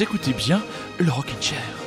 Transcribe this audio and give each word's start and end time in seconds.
écoutez 0.00 0.32
bien 0.32 0.62
le 0.98 1.10
Rockin' 1.10 1.40
Chair. 1.40 1.77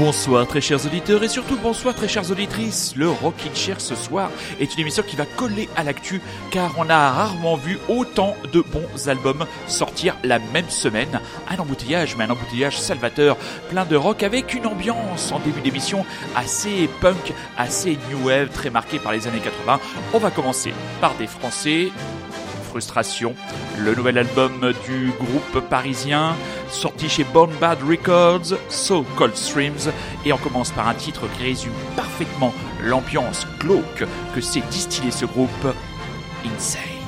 Bonsoir 0.00 0.46
très 0.46 0.62
chers 0.62 0.86
auditeurs 0.86 1.22
et 1.22 1.28
surtout 1.28 1.58
bonsoir 1.58 1.94
très 1.94 2.08
chères 2.08 2.30
auditrices. 2.30 2.96
Le 2.96 3.10
Rockin' 3.10 3.54
Chair 3.54 3.82
ce 3.82 3.94
soir 3.94 4.30
est 4.58 4.72
une 4.72 4.80
émission 4.80 5.02
qui 5.02 5.14
va 5.14 5.26
coller 5.26 5.68
à 5.76 5.84
l'actu 5.84 6.22
car 6.50 6.72
on 6.78 6.88
a 6.88 7.10
rarement 7.10 7.56
vu 7.56 7.78
autant 7.86 8.34
de 8.50 8.62
bons 8.62 9.08
albums 9.10 9.44
sortir 9.66 10.16
la 10.24 10.38
même 10.38 10.70
semaine. 10.70 11.20
Un 11.50 11.58
embouteillage, 11.58 12.16
mais 12.16 12.24
un 12.24 12.30
embouteillage 12.30 12.80
salvateur, 12.80 13.36
plein 13.68 13.84
de 13.84 13.94
rock 13.94 14.22
avec 14.22 14.54
une 14.54 14.66
ambiance 14.66 15.32
en 15.32 15.38
début 15.38 15.60
d'émission 15.60 16.06
assez 16.34 16.88
punk, 17.02 17.34
assez 17.58 17.98
new 18.08 18.26
wave, 18.26 18.48
très 18.48 18.70
marquée 18.70 19.00
par 19.00 19.12
les 19.12 19.28
années 19.28 19.40
80. 19.40 19.80
On 20.14 20.18
va 20.18 20.30
commencer 20.30 20.72
par 21.02 21.14
des 21.16 21.26
Français 21.26 21.90
Frustration, 22.70 23.34
le 23.78 23.94
nouvel 23.94 24.16
album 24.16 24.72
du 24.86 25.12
groupe 25.18 25.68
parisien, 25.68 26.36
sorti 26.70 27.08
chez 27.08 27.24
Born 27.24 27.50
Bad 27.60 27.78
Records, 27.82 28.56
So 28.68 29.04
Cold 29.16 29.36
Streams, 29.36 29.90
et 30.24 30.32
on 30.32 30.38
commence 30.38 30.70
par 30.70 30.86
un 30.86 30.94
titre 30.94 31.22
qui 31.36 31.42
résume 31.42 31.72
parfaitement 31.96 32.54
l'ambiance 32.80 33.46
glauque 33.58 34.04
que 34.34 34.40
s'est 34.40 34.62
distillé 34.70 35.10
ce 35.10 35.24
groupe, 35.24 35.66
Insane. 36.46 36.99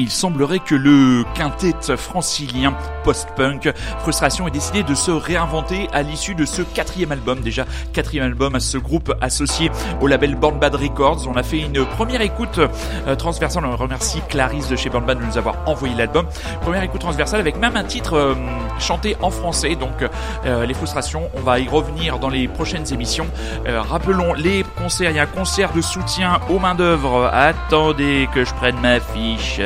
Il 0.00 0.10
semblerait 0.10 0.58
que 0.60 0.74
le 0.74 1.24
quintet 1.34 1.96
francilien 1.96 2.74
post-punk 3.04 3.72
Frustration 4.00 4.48
ait 4.48 4.50
décidé 4.50 4.82
de 4.82 4.94
se 4.94 5.10
réinventer 5.10 5.88
à 5.92 6.02
l'issue 6.02 6.34
de 6.34 6.44
ce 6.44 6.62
quatrième 6.62 7.12
album. 7.12 7.40
Déjà, 7.40 7.66
quatrième 7.92 8.24
album 8.24 8.54
à 8.54 8.60
ce 8.60 8.78
groupe 8.78 9.14
associé 9.20 9.70
au 10.00 10.06
label 10.06 10.34
Born 10.34 10.58
Bad 10.58 10.74
Records. 10.74 11.28
On 11.28 11.36
a 11.36 11.42
fait 11.42 11.58
une 11.58 11.84
première 11.84 12.20
écoute 12.22 12.58
euh, 12.58 13.14
transversale. 13.14 13.64
On 13.64 13.76
remercie 13.76 14.20
Clarisse 14.28 14.68
de 14.68 14.76
chez 14.76 14.90
Born 14.90 15.04
Bad 15.04 15.20
de 15.20 15.24
nous 15.24 15.38
avoir 15.38 15.56
envoyé 15.66 15.94
l'album. 15.94 16.26
Première 16.62 16.82
écoute 16.82 17.00
transversale 17.00 17.40
avec 17.40 17.56
même 17.56 17.76
un 17.76 17.84
titre 17.84 18.14
euh, 18.14 18.34
chanté 18.78 19.16
en 19.20 19.30
français. 19.30 19.76
Donc, 19.76 20.08
euh, 20.46 20.66
les 20.66 20.74
frustrations, 20.74 21.30
on 21.36 21.40
va 21.40 21.58
y 21.60 21.68
revenir 21.68 22.18
dans 22.18 22.28
les 22.28 22.48
prochaines 22.48 22.90
émissions. 22.92 23.26
rappelons 23.66 24.34
les 24.34 24.64
concerts. 24.78 25.10
Il 25.10 25.16
y 25.16 25.18
a 25.18 25.22
un 25.22 25.26
concert 25.26 25.72
de 25.72 25.80
soutien 25.80 26.40
aux 26.48 26.58
mains 26.58 26.74
d'œuvre. 26.74 27.30
Attendez 27.32 28.28
que 28.34 28.44
je 28.44 28.54
prenne 28.54 28.78
ma 28.80 29.00
fiche. 29.00 29.60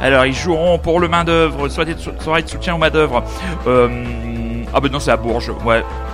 Alors, 0.00 0.26
ils 0.26 0.34
joueront 0.34 0.78
pour 0.78 1.00
le 1.00 1.08
main 1.08 1.24
d'œuvre, 1.24 1.68
soit 1.68 1.86
soirée 2.20 2.42
de 2.42 2.48
soutien 2.48 2.74
aux 2.74 2.78
mains 2.78 2.90
d'œuvre. 2.90 3.22
Euh, 3.66 3.88
ah 4.74 4.80
ben 4.80 4.90
non, 4.90 4.98
c'est 4.98 5.10
à 5.10 5.16
Bourges. 5.16 5.52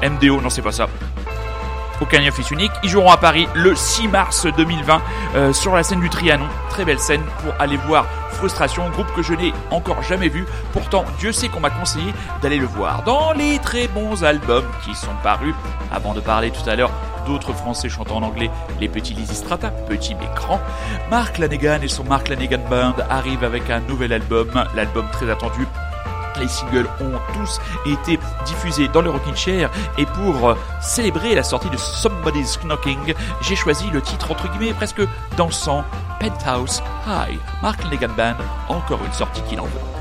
MDO, 0.03 0.41
non, 0.41 0.51
c'est 0.51 0.63
pas 0.63 0.73
ça. 0.73 0.87
Aucun 2.01 2.27
office 2.27 2.51
unique. 2.51 2.73
Ils 2.83 2.89
joueront 2.89 3.11
à 3.11 3.17
Paris 3.17 3.47
le 3.55 3.75
6 3.75 4.09
mars 4.09 4.47
2020 4.57 5.03
euh, 5.35 5.53
sur 5.53 5.75
la 5.75 5.83
scène 5.83 6.01
du 6.01 6.09
Trianon. 6.09 6.47
Très 6.71 6.85
belle 6.85 6.99
scène 6.99 7.23
pour 7.43 7.53
aller 7.59 7.77
voir 7.77 8.07
Frustration, 8.33 8.89
groupe 8.89 9.13
que 9.15 9.23
je 9.23 9.35
n'ai 9.35 9.53
encore 9.71 10.03
jamais 10.03 10.29
vu. 10.29 10.47
Pourtant, 10.73 11.05
Dieu 11.19 11.31
sait 11.31 11.49
qu'on 11.49 11.61
m'a 11.61 11.69
conseillé 11.69 12.15
d'aller 12.41 12.57
le 12.57 12.65
voir. 12.65 13.03
Dans 13.03 13.33
les 13.33 13.59
très 13.59 13.87
bons 13.89 14.25
albums 14.25 14.65
qui 14.83 14.95
sont 14.95 15.15
parus, 15.23 15.55
avant 15.93 16.15
de 16.15 16.21
parler 16.21 16.51
tout 16.51 16.69
à 16.69 16.75
l'heure 16.75 16.91
d'autres 17.27 17.53
Français 17.53 17.91
chantant 17.91 18.17
en 18.17 18.23
anglais, 18.23 18.51
les 18.81 18.89
petits 18.89 19.15
Strata, 19.27 19.71
petits 19.71 20.15
mais. 20.15 20.27
Mark 21.11 21.39
Lanegan 21.39 21.83
et 21.83 21.89
son 21.89 22.05
Mark 22.05 22.29
Lanegan 22.29 22.63
Band 22.71 22.95
arrivent 23.11 23.45
avec 23.45 23.69
un 23.69 23.81
nouvel 23.81 24.13
album, 24.13 24.49
l'album 24.75 25.07
très 25.13 25.31
attendu 25.31 25.67
les 26.41 26.49
singles 26.49 26.89
ont 27.01 27.19
tous 27.35 27.61
été 27.87 28.19
diffusés 28.45 28.89
dans 28.89 29.03
le 29.03 29.11
Rockin' 29.11 29.37
Chair 29.37 29.71
et 29.99 30.07
pour 30.07 30.57
célébrer 30.81 31.35
la 31.35 31.43
sortie 31.43 31.71
de 31.71 31.77
Somebody's 31.77 32.59
Knocking, 32.59 33.15
j'ai 33.43 33.57
choisi 33.57 33.89
le 33.91 34.01
titre 34.01 34.31
entre 34.31 34.51
guillemets 34.51 34.75
presque 34.75 35.03
dansant 35.37 35.85
Penthouse 36.19 36.83
High. 37.07 37.39
Mark 37.63 37.83
Lanegan 37.85 38.15
Band, 38.17 38.37
encore 38.69 39.01
une 39.05 39.13
sortie 39.13 39.43
qu'il 39.43 39.61
en 39.61 39.67
veut. 39.67 40.00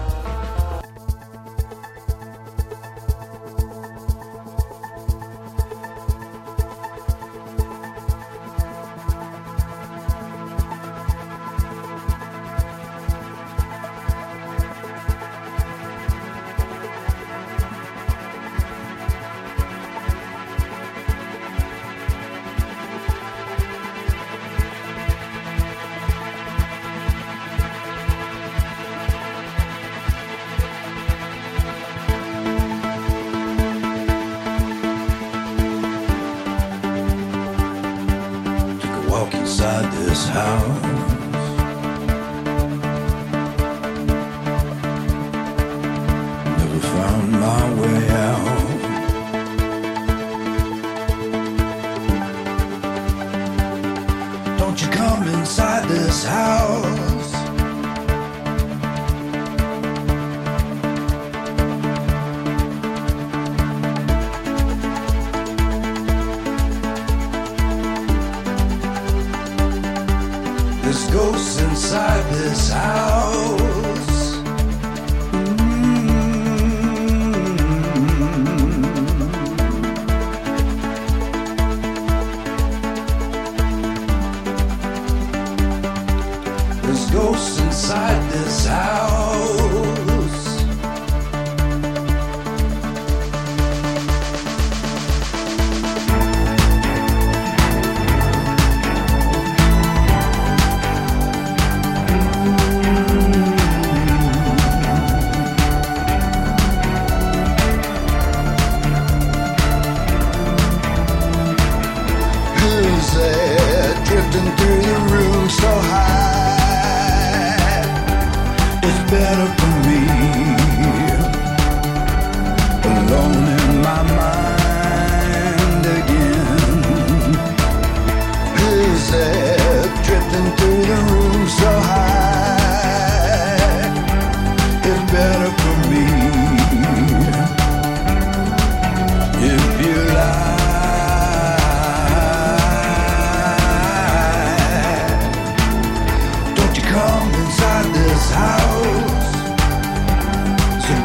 house 40.30 40.99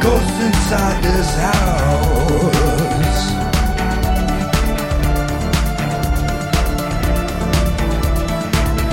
ghost 0.05 0.39
inside 0.39 1.03
this 1.03 1.31
house. 1.37 3.23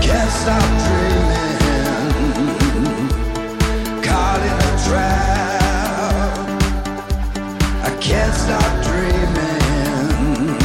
Can't 0.06 0.32
stop 0.42 0.68
dreaming, 0.86 2.10
caught 4.08 4.42
in 4.50 4.58
a 4.70 4.72
trap. 4.86 6.38
I 7.84 7.92
can't 8.00 8.36
stop 8.44 8.72
dreaming. 8.88 10.58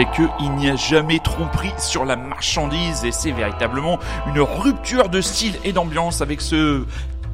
avec 0.00 0.18
eux, 0.18 0.30
il 0.40 0.50
n'y 0.52 0.70
a 0.70 0.76
jamais 0.76 1.18
tromperie 1.18 1.74
sur 1.76 2.06
la 2.06 2.16
marchandise 2.16 3.04
et 3.04 3.12
c'est 3.12 3.32
véritablement 3.32 3.98
une 4.28 4.40
rupture 4.40 5.10
de 5.10 5.20
style 5.20 5.52
et 5.62 5.72
d'ambiance 5.72 6.22
avec 6.22 6.40
ce 6.40 6.86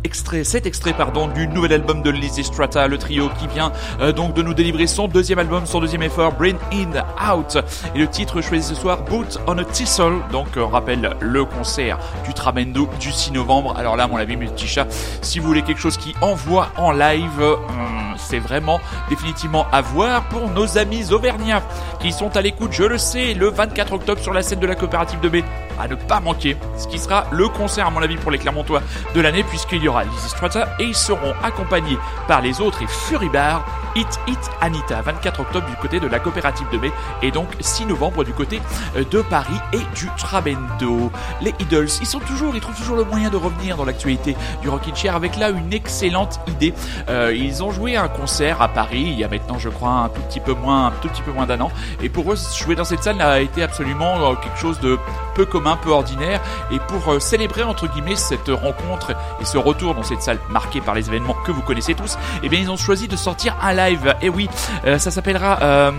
extrait, 0.02 0.44
cet 0.44 0.66
extrait 0.66 0.92
pardon 0.92 1.28
du 1.28 1.46
nouvel 1.48 1.72
album 1.74 2.02
de 2.02 2.10
Lizzy 2.10 2.44
Strata, 2.44 2.88
le 2.88 2.98
trio 2.98 3.28
qui 3.38 3.46
vient 3.46 3.72
euh, 4.00 4.12
donc 4.12 4.34
de 4.34 4.42
nous 4.42 4.54
délivrer 4.54 4.86
son 4.86 5.06
deuxième 5.06 5.38
album, 5.38 5.66
son 5.66 5.80
deuxième 5.80 6.02
effort, 6.02 6.32
Brain 6.32 6.56
In 6.72 7.32
Out. 7.32 7.58
Et 7.94 7.98
le 7.98 8.08
titre 8.08 8.40
choisi 8.40 8.66
ce 8.66 8.74
soir, 8.74 9.02
Boot 9.02 9.38
on 9.46 9.58
a 9.58 9.64
Thistle. 9.64 10.14
Donc 10.32 10.48
on 10.56 10.68
rappelle 10.68 11.16
le 11.20 11.44
concert 11.44 11.98
du 12.24 12.34
Tramendo 12.34 12.88
du 12.98 13.12
6 13.12 13.32
novembre. 13.32 13.76
Alors 13.76 13.96
là, 13.96 14.06
mon 14.08 14.16
ami, 14.16 14.36
chats, 14.56 14.86
si 15.22 15.38
vous 15.38 15.46
voulez 15.46 15.62
quelque 15.62 15.80
chose 15.80 15.96
qui 15.96 16.14
envoie 16.20 16.68
en 16.76 16.92
live, 16.92 17.42
hum, 17.42 17.95
c'est 18.18 18.38
vraiment 18.38 18.80
définitivement 19.08 19.66
à 19.72 19.80
voir 19.80 20.24
pour 20.28 20.48
nos 20.50 20.78
amis 20.78 21.12
auvergnats 21.12 21.62
qui 22.00 22.12
sont 22.12 22.36
à 22.36 22.42
l'écoute, 22.42 22.72
je 22.72 22.84
le 22.84 22.98
sais, 22.98 23.34
le 23.34 23.48
24 23.48 23.92
octobre 23.92 24.20
sur 24.20 24.32
la 24.32 24.42
scène 24.42 24.60
de 24.60 24.66
la 24.66 24.74
coopérative 24.74 25.20
de 25.20 25.28
B 25.28 25.36
à 25.78 25.88
ne 25.88 25.94
pas 25.94 26.20
manquer, 26.20 26.56
ce 26.76 26.86
qui 26.86 26.98
sera 26.98 27.26
le 27.30 27.48
concert 27.48 27.86
à 27.86 27.90
mon 27.90 28.02
avis 28.02 28.16
pour 28.16 28.30
les 28.30 28.38
Clermontois 28.38 28.82
de 29.14 29.20
l'année 29.20 29.42
puisqu'il 29.44 29.82
y 29.82 29.88
aura 29.88 30.04
Lizzy 30.04 30.28
Strata 30.28 30.68
et 30.78 30.84
ils 30.84 30.94
seront 30.94 31.34
accompagnés 31.42 31.98
par 32.28 32.40
les 32.40 32.60
autres 32.60 32.82
et 32.82 32.86
Furibar, 32.86 33.64
Hit 33.94 34.20
Hit 34.26 34.50
Anita, 34.60 35.00
24 35.02 35.40
octobre 35.40 35.66
du 35.68 35.76
côté 35.76 36.00
de 36.00 36.06
la 36.06 36.18
coopérative 36.18 36.66
de 36.70 36.78
mai 36.78 36.92
et 37.22 37.30
donc 37.30 37.48
6 37.60 37.86
novembre 37.86 38.24
du 38.24 38.32
côté 38.32 38.60
euh, 38.96 39.04
de 39.10 39.22
Paris 39.22 39.58
et 39.72 39.80
du 39.94 40.08
Trabendo. 40.18 41.10
Les 41.40 41.54
Idols, 41.60 41.88
ils 42.00 42.06
sont 42.06 42.20
toujours, 42.20 42.54
ils 42.54 42.60
trouvent 42.60 42.76
toujours 42.76 42.96
le 42.96 43.04
moyen 43.04 43.30
de 43.30 43.36
revenir 43.36 43.76
dans 43.76 43.84
l'actualité 43.84 44.36
du 44.62 44.68
Rockin' 44.68 44.94
Chair 44.94 45.16
avec 45.16 45.36
là 45.36 45.50
une 45.50 45.72
excellente 45.72 46.40
idée. 46.48 46.74
Euh, 47.08 47.34
ils 47.34 47.62
ont 47.62 47.70
joué 47.70 47.96
un 47.96 48.08
concert 48.08 48.60
à 48.60 48.68
Paris 48.68 49.04
il 49.06 49.18
y 49.18 49.24
a 49.24 49.28
maintenant 49.28 49.58
je 49.58 49.68
crois 49.68 49.90
un 49.90 50.08
tout 50.08 50.20
petit 50.22 50.40
peu 50.40 50.52
moins, 50.52 50.86
un 50.86 50.92
tout 51.02 51.08
petit 51.08 51.22
peu 51.22 51.32
moins 51.32 51.46
d'un 51.46 51.60
an 51.60 51.70
et 52.02 52.08
pour 52.08 52.32
eux 52.32 52.36
jouer 52.56 52.74
dans 52.74 52.84
cette 52.84 53.02
salle 53.02 53.20
a 53.20 53.40
été 53.40 53.62
absolument 53.62 54.30
euh, 54.30 54.34
quelque 54.34 54.58
chose 54.58 54.80
de 54.80 54.98
peu 55.34 55.44
commun, 55.44 55.65
peu 55.74 55.90
ordinaire 55.90 56.40
et 56.70 56.78
pour 56.78 57.20
célébrer 57.20 57.64
entre 57.64 57.88
guillemets 57.88 58.14
cette 58.14 58.48
rencontre 58.48 59.16
et 59.40 59.44
ce 59.44 59.58
retour 59.58 59.94
dans 59.94 60.04
cette 60.04 60.22
salle 60.22 60.38
marquée 60.48 60.80
par 60.80 60.94
les 60.94 61.08
événements 61.08 61.36
que 61.44 61.50
vous 61.50 61.62
connaissez 61.62 61.94
tous, 61.94 62.16
eh 62.42 62.48
bien 62.48 62.60
ils 62.60 62.70
ont 62.70 62.76
choisi 62.76 63.08
de 63.08 63.16
sortir 63.16 63.56
un 63.60 63.72
live. 63.72 64.14
Et 64.22 64.28
oui, 64.28 64.48
euh, 64.84 64.98
ça 64.98 65.10
s'appellera 65.10 65.58
euh, 65.62 65.90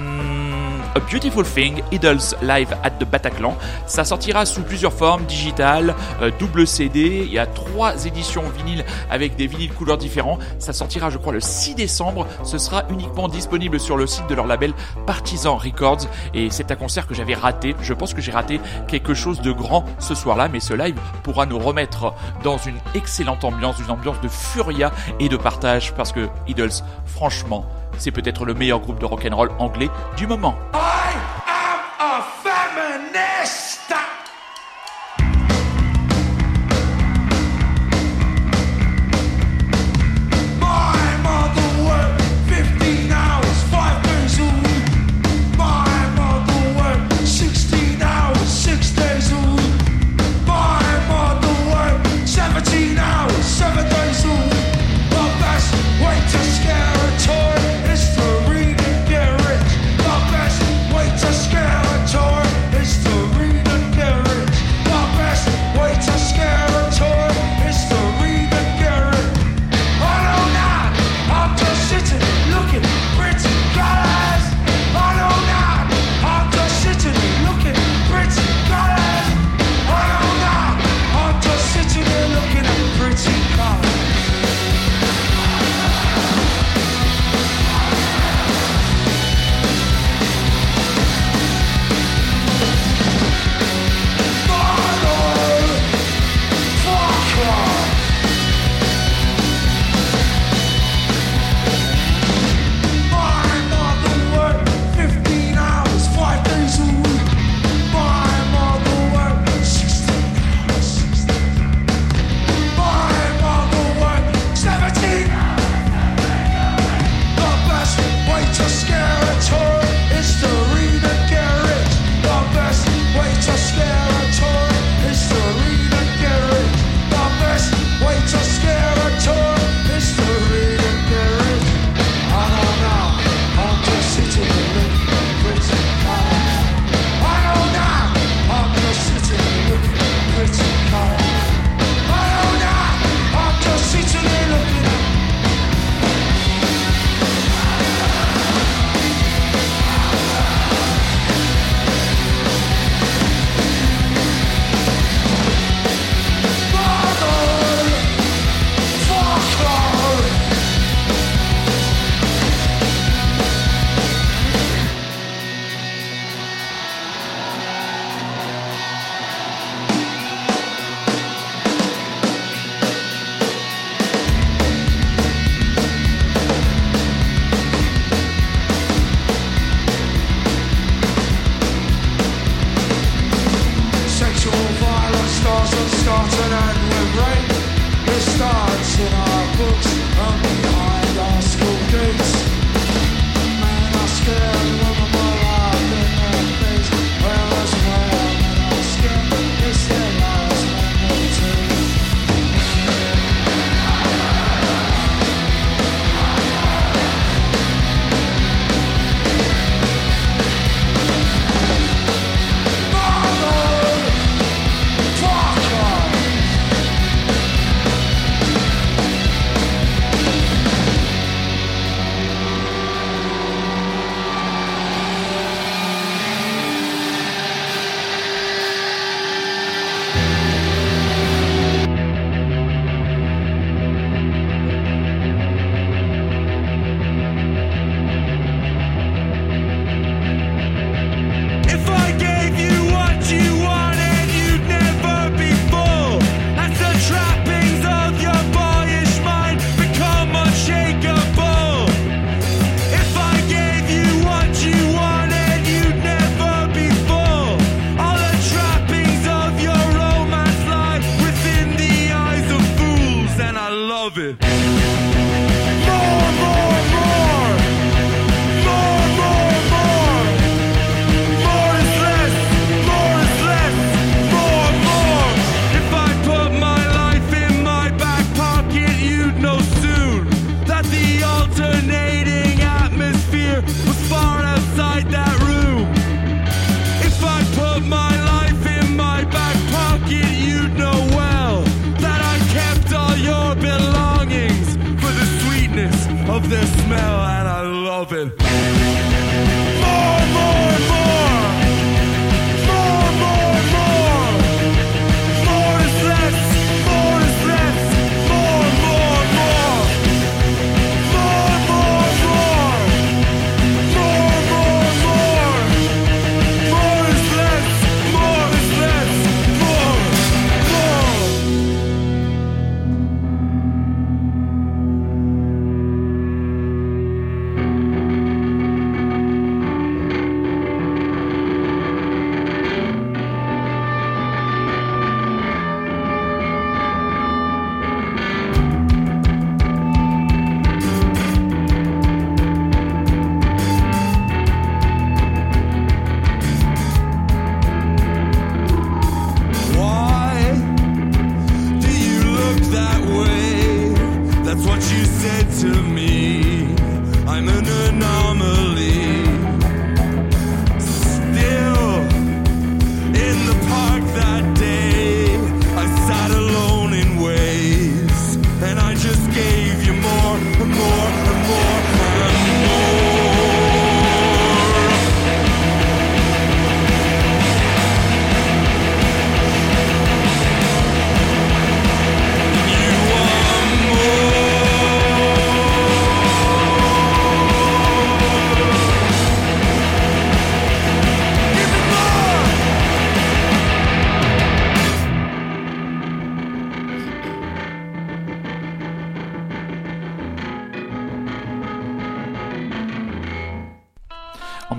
A 0.97 0.99
Beautiful 0.99 1.43
Thing, 1.43 1.83
Idols 1.91 2.33
Live 2.41 2.75
at 2.81 2.89
the 2.89 3.03
Bataclan. 3.03 3.55
Ça 3.85 4.03
sortira 4.03 4.47
sous 4.47 4.63
plusieurs 4.63 4.93
formes, 4.93 5.25
digital, 5.25 5.93
euh, 6.23 6.31
double 6.39 6.65
CD. 6.65 7.21
Il 7.23 7.31
y 7.31 7.37
a 7.37 7.45
trois 7.45 8.07
éditions 8.07 8.41
vinyle 8.57 8.83
avec 9.11 9.35
des 9.35 9.45
vinyles 9.45 9.71
couleurs 9.71 9.99
différents. 9.99 10.39
Ça 10.57 10.73
sortira, 10.73 11.11
je 11.11 11.19
crois, 11.19 11.33
le 11.33 11.39
6 11.39 11.75
décembre. 11.75 12.25
Ce 12.43 12.57
sera 12.57 12.83
uniquement 12.89 13.27
disponible 13.27 13.79
sur 13.79 13.95
le 13.95 14.07
site 14.07 14.25
de 14.25 14.33
leur 14.33 14.47
label 14.47 14.73
Partisan 15.05 15.55
Records. 15.55 16.07
Et 16.33 16.49
c'est 16.49 16.71
un 16.71 16.75
concert 16.75 17.05
que 17.05 17.13
j'avais 17.13 17.35
raté. 17.35 17.75
Je 17.79 17.93
pense 17.93 18.15
que 18.15 18.21
j'ai 18.21 18.31
raté 18.31 18.59
quelque 18.87 19.13
chose 19.13 19.39
de 19.41 19.51
grand 19.51 19.85
ce 19.99 20.15
soir-là, 20.15 20.47
mais 20.47 20.59
ce 20.59 20.73
live 20.73 20.99
pourra 21.21 21.45
nous 21.45 21.59
remettre 21.59 22.15
dans 22.43 22.57
une 22.57 22.77
excellente 22.95 23.43
ambiance, 23.43 23.75
une 23.77 23.91
ambiance 23.91 24.19
de 24.21 24.29
furia 24.29 24.91
et 25.19 25.29
de 25.29 25.37
partage, 25.37 25.93
parce 25.93 26.11
que 26.11 26.27
Idols, 26.47 26.71
franchement, 27.05 27.67
c'est 27.99 28.11
peut-être 28.11 28.45
le 28.45 28.53
meilleur 28.53 28.79
groupe 28.79 28.99
de 28.99 29.05
rock'n'roll 29.05 29.51
anglais 29.59 29.89
du 30.17 30.27
moment. 30.27 30.55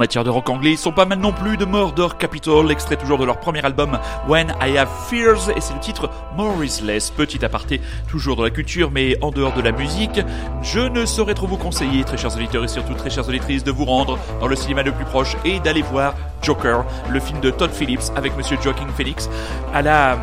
Matière 0.08 0.24
de 0.24 0.30
rock 0.30 0.48
anglais, 0.48 0.70
ils 0.70 0.78
sont 0.78 0.90
pas 0.90 1.04
mal 1.04 1.18
non 1.18 1.34
plus 1.34 1.58
de 1.58 1.66
Murder 1.66 2.06
Capital, 2.18 2.70
extrait 2.70 2.96
toujours 2.96 3.18
de 3.18 3.26
leur 3.26 3.40
premier 3.40 3.62
album 3.62 3.98
When 4.26 4.54
I 4.58 4.78
Have 4.78 4.88
Fears, 5.06 5.50
et 5.54 5.60
c'est 5.60 5.74
le 5.74 5.80
titre 5.80 6.08
More 6.34 6.64
is 6.64 6.80
Less. 6.82 7.10
Petit 7.10 7.44
aparté, 7.44 7.82
toujours 8.08 8.34
dans 8.34 8.42
la 8.42 8.48
culture, 8.48 8.90
mais 8.90 9.22
en 9.22 9.30
dehors 9.30 9.52
de 9.52 9.60
la 9.60 9.70
musique, 9.70 10.18
je 10.62 10.80
ne 10.80 11.04
saurais 11.04 11.34
trop 11.34 11.46
vous 11.46 11.58
conseiller, 11.58 12.04
très 12.04 12.16
chers 12.16 12.34
auditeurs 12.34 12.64
et 12.64 12.68
surtout 12.68 12.94
très 12.94 13.10
chères 13.10 13.28
auditrices, 13.28 13.64
de 13.64 13.70
vous 13.70 13.84
rendre 13.84 14.18
dans 14.40 14.46
le 14.46 14.56
cinéma 14.56 14.82
le 14.82 14.92
plus 14.92 15.04
proche 15.04 15.36
et 15.44 15.60
d'aller 15.60 15.82
voir 15.82 16.14
Joker, 16.40 16.86
le 17.10 17.20
film 17.20 17.40
de 17.40 17.50
Todd 17.50 17.70
Phillips 17.70 18.10
avec 18.16 18.34
Monsieur 18.34 18.56
Joaquin 18.62 18.88
Phoenix, 18.96 19.28
à 19.74 19.82
la 19.82 20.16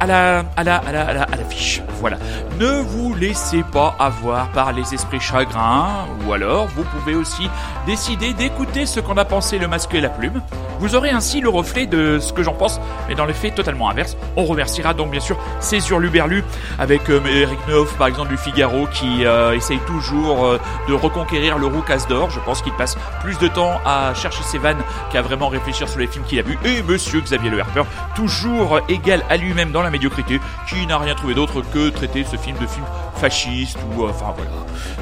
à 0.00 0.06
la, 0.06 0.44
à 0.54 0.64
la, 0.64 0.76
à 0.76 0.92
la, 0.92 1.00
à 1.00 1.12
la, 1.14 1.22
à 1.22 1.36
l'affiche. 1.36 1.80
Voilà. 2.00 2.18
Ne 2.58 2.80
vous 2.80 3.14
laissez 3.14 3.62
pas 3.62 3.94
avoir 3.98 4.50
par 4.52 4.72
les 4.72 4.94
esprits 4.94 5.20
chagrins, 5.20 6.06
ou 6.26 6.32
alors 6.32 6.66
vous 6.68 6.84
pouvez 6.84 7.14
aussi 7.14 7.48
décider 7.86 8.32
d'écouter 8.32 8.86
ce 8.86 9.00
qu'en 9.00 9.16
a 9.16 9.24
pensé 9.24 9.58
le 9.58 9.68
masque 9.68 9.94
et 9.94 10.00
la 10.00 10.08
plume. 10.08 10.40
Vous 10.80 10.94
aurez 10.94 11.10
ainsi 11.10 11.42
le 11.42 11.50
reflet 11.50 11.86
de 11.86 12.18
ce 12.18 12.32
que 12.32 12.42
j'en 12.42 12.54
pense, 12.54 12.80
mais 13.06 13.14
dans 13.14 13.26
les 13.26 13.34
faits 13.34 13.54
totalement 13.54 13.90
inverse. 13.90 14.16
On 14.36 14.44
remerciera 14.44 14.94
donc 14.94 15.10
bien 15.10 15.20
sûr 15.20 15.36
Césure 15.60 15.98
Luberlu 15.98 16.42
avec 16.78 17.10
euh, 17.10 17.20
Eric 17.26 17.58
Neuf 17.68 17.94
par 17.98 18.06
exemple 18.06 18.30
du 18.30 18.38
Figaro 18.38 18.86
qui 18.86 19.26
euh, 19.26 19.54
essaye 19.54 19.78
toujours 19.80 20.46
euh, 20.46 20.58
de 20.88 20.94
reconquérir 20.94 21.58
le 21.58 21.66
Roucas 21.66 22.06
d'or. 22.08 22.30
Je 22.30 22.40
pense 22.40 22.62
qu'il 22.62 22.72
passe 22.72 22.96
plus 23.20 23.38
de 23.38 23.48
temps 23.48 23.78
à 23.84 24.14
chercher 24.14 24.42
ses 24.42 24.56
vannes 24.56 24.82
qu'à 25.12 25.20
vraiment 25.20 25.48
réfléchir 25.48 25.86
sur 25.86 26.00
les 26.00 26.06
films 26.06 26.24
qu'il 26.24 26.38
a 26.38 26.42
vus. 26.42 26.58
Et 26.64 26.82
Monsieur 26.82 27.20
Xavier 27.20 27.50
Le 27.50 27.60
Harper, 27.60 27.82
toujours 28.14 28.80
égal 28.88 29.22
à 29.28 29.36
lui-même 29.36 29.72
dans 29.72 29.82
la 29.82 29.90
médiocrité, 29.90 30.40
qui 30.66 30.86
n'a 30.86 30.96
rien 30.96 31.14
trouvé 31.14 31.34
d'autre 31.34 31.62
que 31.74 31.89
traiter 31.90 32.24
ce 32.24 32.36
film 32.36 32.56
de 32.58 32.66
film 32.66 32.84
fasciste 33.16 33.78
ou 33.96 34.04
euh, 34.04 34.10
enfin 34.10 34.34
voilà, 34.36 34.50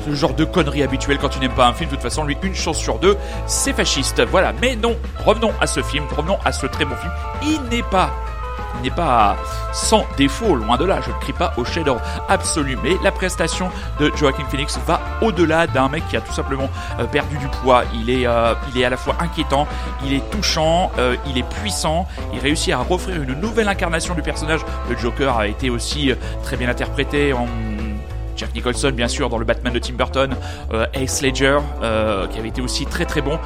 ce 0.05 0.15
genre 0.15 0.35
de 0.35 0.45
conneries 0.45 0.83
habituelles 0.83 1.19
quand 1.19 1.29
tu 1.29 1.39
n'aimes 1.39 1.55
pas 1.55 1.69
un 1.69 1.73
film. 1.73 1.91
De 1.91 1.95
toute 1.95 2.03
façon, 2.03 2.25
lui, 2.25 2.37
une 2.43 2.55
chance 2.55 2.79
sur 2.79 2.99
deux, 2.99 3.17
c'est 3.47 3.73
fasciste. 3.73 4.23
Voilà. 4.31 4.53
Mais 4.61 4.77
non, 4.77 4.97
revenons 5.25 5.53
à 5.61 5.67
ce 5.67 5.83
film, 5.83 6.05
revenons 6.17 6.39
à 6.45 6.53
ce 6.53 6.67
très 6.67 6.85
bon 6.85 6.97
film. 6.97 7.13
Il 7.43 7.63
n'est 7.71 7.85
pas 7.85 8.11
n'est 8.83 8.91
pas 8.91 9.37
sans 9.73 10.05
défaut, 10.17 10.55
loin 10.55 10.77
de 10.77 10.85
là, 10.85 11.01
je 11.05 11.11
ne 11.11 11.19
crie 11.21 11.33
pas 11.33 11.53
au 11.57 11.65
chef-d'œuvre 11.65 12.01
absolu, 12.29 12.79
mais 12.83 12.97
la 13.03 13.13
prestation 13.13 13.71
de 14.01 14.11
Joaquin 14.17 14.45
Phoenix 14.49 14.79
va 14.87 15.01
au-delà 15.21 15.67
d'un 15.67 15.89
mec 15.89 16.07
qui 16.09 16.17
a 16.17 16.21
tout 16.21 16.33
simplement 16.33 16.69
euh, 16.99 17.05
perdu 17.05 17.37
du 17.39 17.49
poids. 17.49 17.85
Il 17.95 18.11
est, 18.11 18.27
euh, 18.27 18.55
il 18.73 18.81
est 18.81 18.85
à 18.85 18.91
la 18.91 18.97
fois 18.97 19.17
inquiétant, 19.21 19.67
il 20.05 20.15
est 20.15 20.31
touchant, 20.31 20.91
euh, 20.99 21.17
il 21.27 21.39
est 21.39 21.49
puissant, 21.49 22.07
il 22.33 22.41
réussit 22.41 22.73
à 22.73 22.81
offrir 22.89 23.23
une 23.23 23.35
nouvelle 23.35 23.69
incarnation 23.69 24.15
du 24.15 24.23
personnage. 24.23 24.61
Le 24.89 24.97
Joker 24.97 25.37
a 25.37 25.47
été 25.47 25.71
aussi 25.71 26.13
très 26.43 26.57
bien 26.57 26.69
interprété 26.69 27.33
en 27.33 27.47
Jack 28.37 28.55
Nicholson, 28.55 28.93
bien 28.95 29.09
sûr, 29.09 29.29
dans 29.29 29.39
le 29.39 29.45
Batman 29.45 29.73
de 29.73 29.79
Tim 29.79 29.95
Burton, 29.95 30.35
Ace 30.95 31.23
Ledger, 31.23 31.59
qui 32.31 32.39
avait 32.39 32.49
été 32.49 32.63
aussi 32.63 32.87
très 32.87 33.05
très 33.05 33.21
bon. 33.21 33.39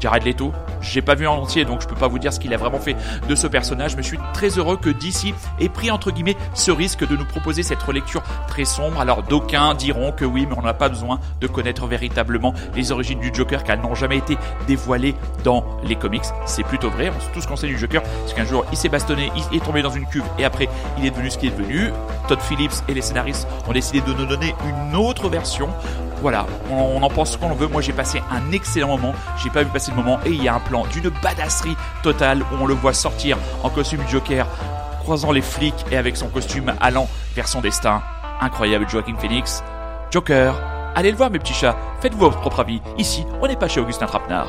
Jared 0.00 0.24
Leto, 0.24 0.52
j'ai 0.80 1.02
pas 1.02 1.14
vu 1.14 1.26
en 1.26 1.36
entier 1.36 1.64
donc 1.64 1.82
je 1.82 1.86
peux 1.86 1.94
pas 1.94 2.08
vous 2.08 2.18
dire 2.18 2.32
ce 2.32 2.40
qu'il 2.40 2.54
a 2.54 2.56
vraiment 2.56 2.78
fait 2.78 2.96
de 3.28 3.34
ce 3.34 3.46
personnage, 3.46 3.96
mais 3.96 4.02
je 4.02 4.08
suis 4.08 4.18
très 4.32 4.50
heureux 4.50 4.76
que 4.76 4.90
DC 4.90 5.34
ait 5.60 5.68
pris 5.68 5.90
entre 5.90 6.10
guillemets 6.10 6.36
ce 6.54 6.70
risque 6.70 7.06
de 7.06 7.16
nous 7.16 7.24
proposer 7.24 7.62
cette 7.62 7.82
relecture 7.82 8.22
très 8.46 8.64
sombre. 8.64 9.00
Alors 9.00 9.22
d'aucuns 9.22 9.74
diront 9.74 10.12
que 10.12 10.24
oui, 10.24 10.46
mais 10.48 10.56
on 10.56 10.62
n'a 10.62 10.74
pas 10.74 10.88
besoin 10.88 11.20
de 11.40 11.46
connaître 11.46 11.86
véritablement 11.86 12.54
les 12.74 12.92
origines 12.92 13.20
du 13.20 13.30
Joker 13.32 13.64
car 13.64 13.76
elles 13.76 13.82
n'ont 13.82 13.94
jamais 13.94 14.18
été 14.18 14.36
dévoilées 14.66 15.14
dans 15.44 15.64
les 15.82 15.96
comics. 15.96 16.22
C'est 16.46 16.64
plutôt 16.64 16.90
vrai, 16.90 17.10
on 17.10 17.32
tout 17.32 17.40
ce 17.40 17.46
qu'on 17.46 17.56
sait 17.56 17.66
du 17.66 17.78
Joker, 17.78 18.02
c'est 18.26 18.34
qu'un 18.34 18.44
jour 18.44 18.64
il 18.72 18.78
s'est 18.78 18.88
bastonné, 18.88 19.30
il 19.36 19.56
est 19.56 19.64
tombé 19.64 19.82
dans 19.82 19.90
une 19.90 20.06
cuve 20.06 20.24
et 20.38 20.44
après 20.44 20.68
il 20.98 21.06
est 21.06 21.10
devenu 21.10 21.30
ce 21.30 21.38
qu'il 21.38 21.50
est 21.50 21.56
devenu. 21.56 21.90
Todd 22.28 22.40
Phillips 22.40 22.84
et 22.88 22.94
les 22.94 23.02
scénaristes 23.02 23.48
ont 23.66 23.72
décidé 23.72 24.00
de 24.00 24.12
nous 24.12 24.26
donner 24.26 24.54
une 24.68 24.94
autre 24.94 25.28
version. 25.28 25.68
Voilà, 26.20 26.46
on, 26.70 27.02
en 27.02 27.08
pense 27.10 27.32
ce 27.32 27.38
qu'on 27.38 27.52
veut. 27.54 27.68
Moi, 27.68 27.80
j'ai 27.80 27.92
passé 27.92 28.22
un 28.30 28.52
excellent 28.52 28.88
moment. 28.88 29.14
J'ai 29.42 29.50
pas 29.50 29.62
vu 29.62 29.70
passer 29.70 29.90
le 29.90 29.96
moment. 29.96 30.18
Et 30.26 30.30
il 30.30 30.42
y 30.42 30.48
a 30.48 30.54
un 30.54 30.60
plan 30.60 30.84
d'une 30.86 31.10
badasserie 31.22 31.76
totale 32.02 32.42
où 32.42 32.62
on 32.62 32.66
le 32.66 32.74
voit 32.74 32.92
sortir 32.92 33.38
en 33.62 33.70
costume 33.70 34.02
Joker, 34.08 34.46
croisant 35.00 35.32
les 35.32 35.42
flics 35.42 35.86
et 35.90 35.96
avec 35.96 36.16
son 36.16 36.28
costume 36.28 36.74
allant 36.80 37.08
vers 37.34 37.48
son 37.48 37.60
destin. 37.60 38.02
Incroyable 38.40 38.88
Joaquin 38.88 39.16
Phoenix. 39.16 39.62
Joker, 40.10 40.54
allez 40.94 41.10
le 41.10 41.16
voir, 41.16 41.30
mes 41.30 41.38
petits 41.38 41.54
chats. 41.54 41.76
Faites-vous 42.00 42.18
votre 42.18 42.40
propre 42.40 42.60
avis. 42.60 42.80
Ici, 42.98 43.24
on 43.40 43.46
n'est 43.46 43.56
pas 43.56 43.68
chez 43.68 43.80
Augustin 43.80 44.06
Trapenard. 44.06 44.48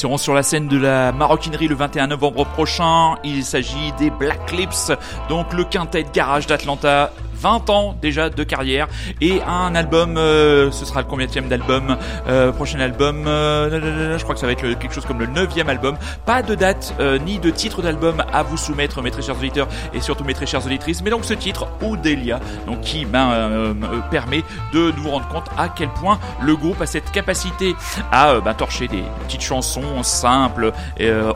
Seront 0.00 0.16
sur 0.16 0.32
la 0.32 0.42
scène 0.42 0.66
de 0.66 0.78
la 0.78 1.12
maroquinerie 1.12 1.68
le 1.68 1.74
21 1.74 2.06
novembre 2.06 2.46
prochain. 2.46 3.16
Il 3.22 3.44
s'agit 3.44 3.92
des 3.98 4.08
Black 4.08 4.50
Lips, 4.50 4.92
donc 5.28 5.52
le 5.52 5.62
quintet 5.64 6.04
de 6.04 6.10
garage 6.10 6.46
d'Atlanta. 6.46 7.12
20 7.40 7.70
ans 7.70 7.96
déjà 8.00 8.28
de 8.28 8.44
carrière 8.44 8.88
et 9.20 9.40
un 9.42 9.74
album, 9.74 10.16
euh, 10.16 10.70
ce 10.70 10.84
sera 10.84 11.00
le 11.00 11.06
combienième 11.06 11.48
d'album, 11.48 11.96
euh, 12.28 12.52
prochain 12.52 12.80
album, 12.80 13.26
euh, 13.26 14.18
je 14.18 14.22
crois 14.22 14.34
que 14.34 14.40
ça 14.40 14.46
va 14.46 14.52
être 14.52 14.60
quelque 14.60 14.92
chose 14.92 15.06
comme 15.06 15.20
le 15.20 15.26
neuvième 15.26 15.68
album. 15.68 15.96
Pas 16.26 16.42
de 16.42 16.54
date 16.54 16.94
ni 17.24 17.38
de 17.38 17.50
titre 17.50 17.82
d'album 17.82 18.22
à 18.32 18.42
vous 18.42 18.56
soumettre, 18.56 19.02
mes 19.02 19.10
très 19.10 19.22
chers 19.22 19.36
auditeurs 19.36 19.68
et 19.94 20.00
surtout 20.00 20.24
mes 20.24 20.34
très 20.34 20.46
chères 20.46 20.64
auditrices. 20.64 21.02
Mais 21.02 21.10
donc 21.10 21.24
ce 21.24 21.34
titre, 21.34 21.66
Odelia, 21.82 22.40
donc 22.66 22.80
qui 22.82 23.04
ben, 23.04 23.74
permet 24.10 24.42
de 24.72 24.92
nous 24.96 25.08
rendre 25.08 25.28
compte 25.28 25.46
à 25.56 25.68
quel 25.68 25.88
point 25.88 26.18
le 26.42 26.56
groupe 26.56 26.80
a 26.80 26.86
cette 26.86 27.10
capacité 27.10 27.74
à 28.12 28.40
ben, 28.40 28.54
torcher 28.54 28.88
des 28.88 29.02
petites 29.26 29.42
chansons 29.42 30.02
simples, 30.02 30.72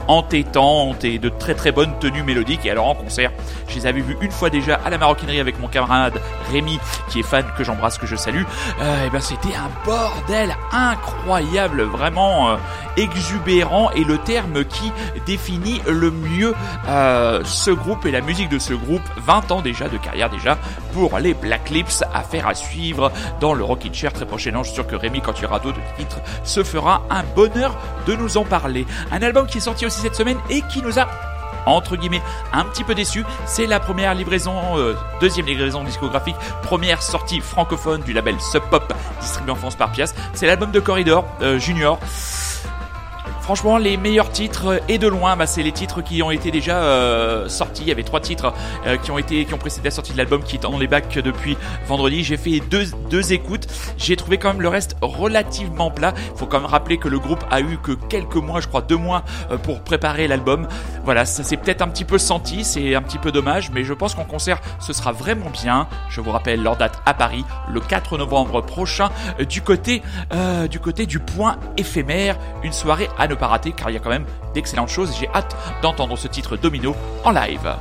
entêtantes 0.09 1.05
et 1.05 1.19
de 1.19 1.29
très 1.29 1.55
très 1.55 1.73
bonnes 1.73 1.99
tenues 1.99 2.23
mélodiques. 2.23 2.67
Et 2.67 2.71
alors 2.71 2.89
en 2.89 2.95
concert, 2.95 3.31
je 3.69 3.77
les 3.77 3.87
avais 3.87 4.01
vus 4.01 4.17
une 4.21 4.31
fois 4.31 4.51
déjà 4.51 4.81
à 4.85 4.91
la 4.91 4.99
maroquinerie 4.99 5.41
avec 5.41 5.59
mon 5.61 5.69
camarade 5.69 5.94
Rémi, 6.51 6.79
qui 7.09 7.21
est 7.21 7.23
fan, 7.23 7.45
que 7.57 7.65
j'embrasse, 7.65 7.99
que 7.99 8.07
je 8.07 8.17
salue. 8.17 8.43
Euh, 8.81 9.07
et 9.07 9.11
ben 9.11 9.21
c'était 9.21 9.55
un 9.55 9.71
bordel 9.85 10.57
incroyable, 10.73 11.83
vraiment 11.83 12.51
euh, 12.51 12.57
exubérant 12.97 13.91
et 13.91 14.05
le 14.05 14.19
terme 14.19 14.65
qui 14.65 14.93
définit 15.27 15.81
le 15.87 16.11
mieux 16.11 16.55
euh, 16.89 17.43
ce 17.45 17.71
groupe 17.71 18.07
et 18.07 18.11
la 18.11 18.21
musique 18.21 18.49
de 18.49 18.59
ce 18.59 18.75
groupe. 18.75 19.03
20 19.19 19.53
ans 19.53 19.61
déjà 19.63 19.89
de 19.89 19.97
carrière 19.97 20.31
déjà 20.31 20.59
pour 20.93 21.19
les 21.19 21.35
Black 21.35 21.71
Lips, 21.71 22.05
affaire 22.13 22.47
à 22.47 22.55
suivre 22.55 23.13
dans 23.41 23.55
le 23.55 23.65
Rockin' 23.65 23.93
Chair 23.93 24.13
très 24.13 24.27
prochainement. 24.27 24.63
Je 24.63 24.69
suis 24.69 24.75
sûr 24.75 24.87
que 24.87 24.97
Rémi, 24.97 25.21
quand 25.21 25.39
il 25.39 25.43
y 25.43 25.47
aura 25.47 25.59
d'autres 25.59 25.81
titres, 25.99 26.21
se 26.45 26.63
fera 26.63 27.03
un 27.11 27.23
bonheur 27.35 27.77
de 28.07 28.15
nous 28.15 28.37
en 28.37 28.45
parler. 28.45 28.87
Un 29.11 29.23
album 29.23 29.47
qui 29.47 29.59
est 29.59 29.63
sorti 29.63 29.87
aussi 29.87 30.01
cette 30.01 30.15
semaine 30.15 30.39
et 30.51 30.63
qui 30.63 30.83
nous 30.83 30.99
a 30.99 31.09
entre 31.67 31.97
guillemets 31.97 32.23
un 32.53 32.65
petit 32.65 32.85
peu 32.85 32.95
déçu. 32.95 33.25
C'est 33.47 33.67
la 33.67 33.81
première 33.81 34.15
livraison, 34.15 34.79
euh, 34.79 34.95
deuxième 35.21 35.47
livraison 35.47 35.85
discographique, 35.85 36.37
première 36.63 37.03
sortie 37.03 37.41
francophone 37.41 38.03
du 38.03 38.13
label 38.13 38.41
Sub 38.41 38.63
Pop 38.71 38.93
distribué 39.21 39.53
en 39.53 39.57
France 39.57 39.77
par 39.77 39.93
Pias. 39.93 40.15
C'est 40.35 40.47
l'album 40.47 40.71
de 40.71 40.81
Corridor 40.81 41.25
euh, 41.43 41.59
Junior. 41.59 41.99
Franchement, 43.45 43.77
les 43.77 43.99
meilleurs 43.99 44.31
titres 44.31 44.81
et 44.89 44.97
de 44.97 45.07
loin, 45.07 45.37
bah, 45.37 45.47
c'est 45.47 45.63
les 45.63 45.71
titres 45.71 46.01
qui 46.01 46.23
ont 46.23 46.31
été 46.31 46.51
déjà 46.51 46.79
euh, 46.79 47.47
sortis. 47.47 47.83
Il 47.83 47.89
y 47.89 47.93
avait 47.93 48.03
trois 48.03 48.21
titres 48.21 48.55
euh, 48.87 48.97
qui 48.97 49.11
ont 49.11 49.19
été 49.19 49.45
qui 49.45 49.53
ont 49.53 49.59
précédé 49.59 49.85
la 49.89 49.91
sortie 49.91 50.13
de 50.13 50.17
l'album, 50.17 50.43
qui 50.43 50.57
est 50.57 50.61
dans 50.61 50.79
les 50.79 50.87
bacs 50.87 51.19
depuis 51.19 51.59
vendredi. 51.87 52.25
J'ai 52.25 52.39
fait 52.39 52.61
deux 52.61 53.33
écoutes. 53.35 53.67
J'ai 53.99 54.17
trouvé 54.17 54.39
quand 54.39 54.49
même 54.49 54.63
le 54.63 54.69
reste 54.69 54.97
relativement 55.03 55.91
plat. 55.91 56.15
Il 56.33 56.39
faut 56.39 56.47
quand 56.47 56.59
même 56.59 56.71
rappeler 56.71 56.97
que 56.97 57.07
le 57.07 57.19
groupe 57.19 57.45
a 57.51 57.61
eu 57.61 57.77
que 57.83 57.93
quelques 57.93 58.37
mois, 58.37 58.61
je 58.61 58.67
crois 58.67 58.81
deux 58.81 58.97
mois, 58.97 59.25
euh, 59.51 59.59
pour 59.59 59.83
préparer 59.83 60.27
l'album. 60.27 60.67
Voilà, 61.05 61.27
ça 61.27 61.45
s'est 61.45 61.59
peut-être 61.59 61.83
un 61.83 61.89
petit 61.89 62.07
peu 62.07 62.17
senti. 62.17 62.65
C'est 62.65 62.95
un 62.95 63.03
petit 63.03 63.19
peu 63.19 63.31
dommage, 63.31 63.71
mais 63.75 63.85
je 63.85 63.93
pense 63.93 64.15
qu'en 64.15 64.25
concert, 64.25 64.59
ce 64.81 64.95
sera 64.95 65.13
vraiment 65.13 65.51
bien. 65.51 65.87
Je 66.09 66.23
vous 66.23 66.31
rappelle 66.31 66.63
leur 66.63 66.79
date 66.79 66.99
à 67.05 67.13
Paris, 67.13 67.45
le 67.69 67.81
4 67.81 68.17
novembre 68.17 68.63
prochain, 68.63 69.11
euh, 69.39 69.45
du 69.45 69.61
côté 69.61 70.01
du 70.71 70.81
côté 70.81 71.07
du 71.07 71.19
point 71.19 71.57
éphémère, 71.77 72.37
une 72.63 72.73
soirée 72.73 73.09
à 73.19 73.27
pas 73.37 73.49
rater, 73.49 73.73
car 73.73 73.91
il 73.91 73.95
y 73.95 73.97
a 73.97 74.01
quand 74.01 74.11
même 74.11 74.27
d'excellentes 74.55 74.89
choses. 74.89 75.15
J'ai 75.19 75.29
hâte 75.29 75.57
d'entendre 75.83 76.17
ce 76.17 76.29
titre 76.29 76.57
Domino 76.57 76.95
en 77.25 77.31
live. 77.31 77.75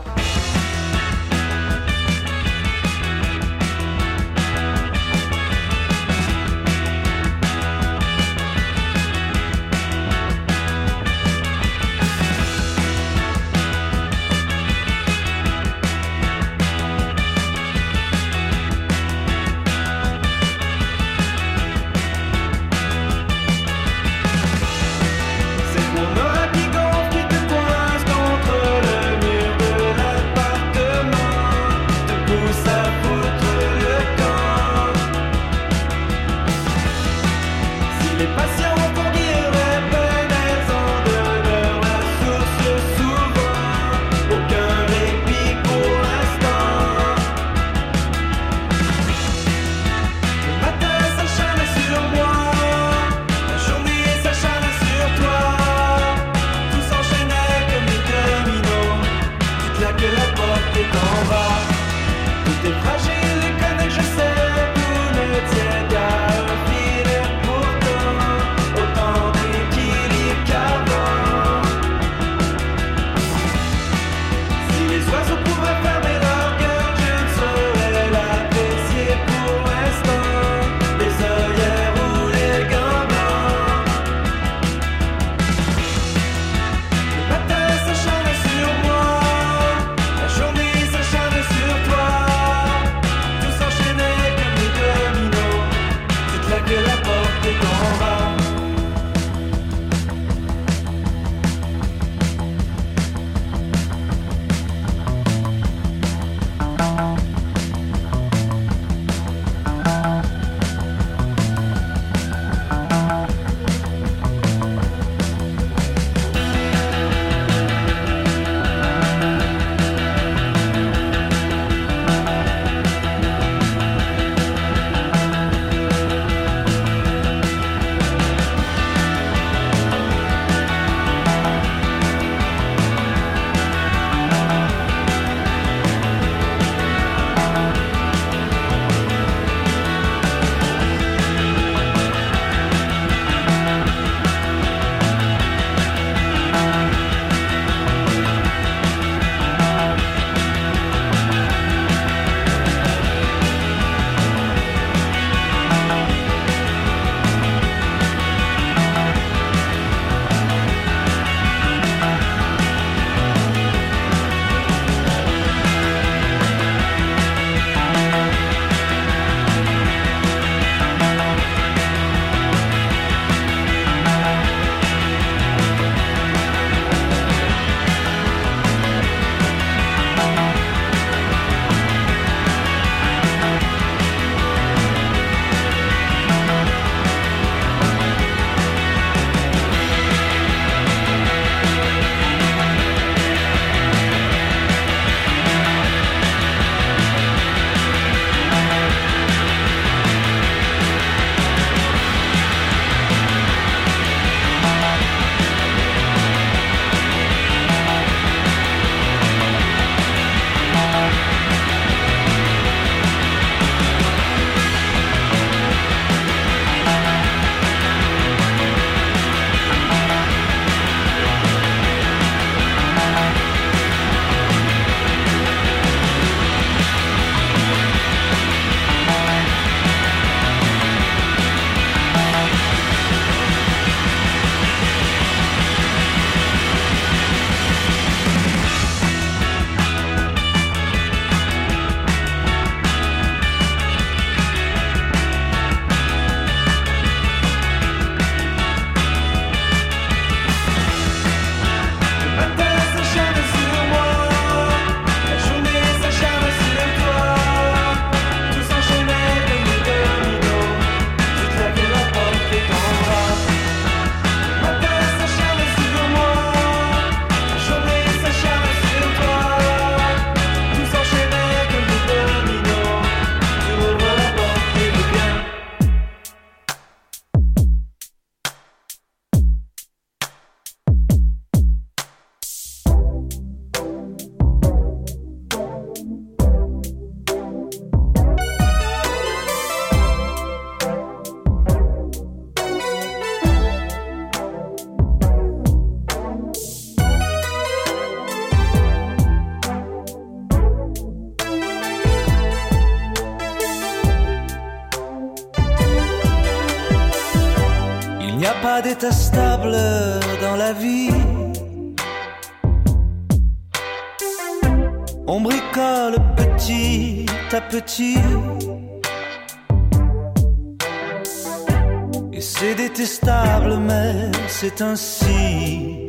Et 322.31 322.41
c'est 322.41 322.75
détestable, 322.75 323.77
mais 323.77 324.31
c'est 324.47 324.79
ainsi. 324.81 326.07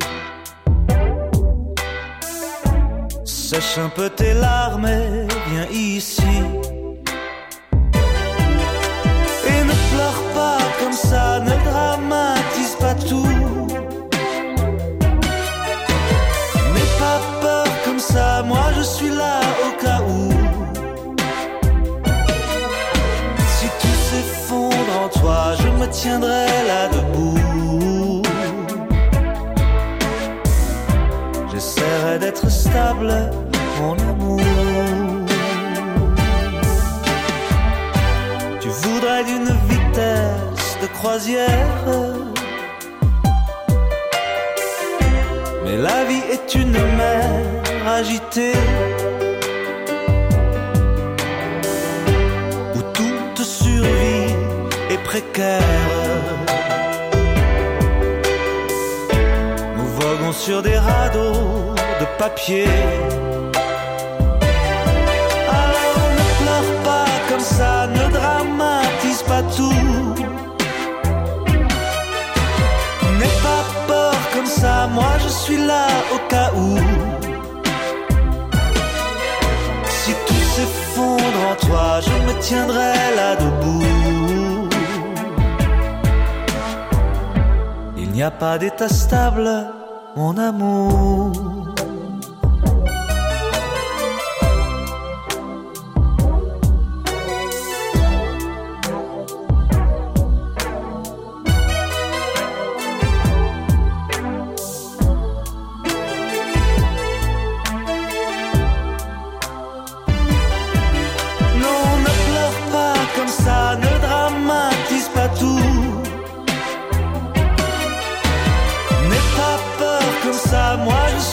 Sèche 3.25 3.79
un 3.79 3.89
peu 3.89 4.11
tes 4.11 4.35
larmes 4.35 4.87
et 4.87 5.27
viens 5.49 5.67
ici. 5.71 6.24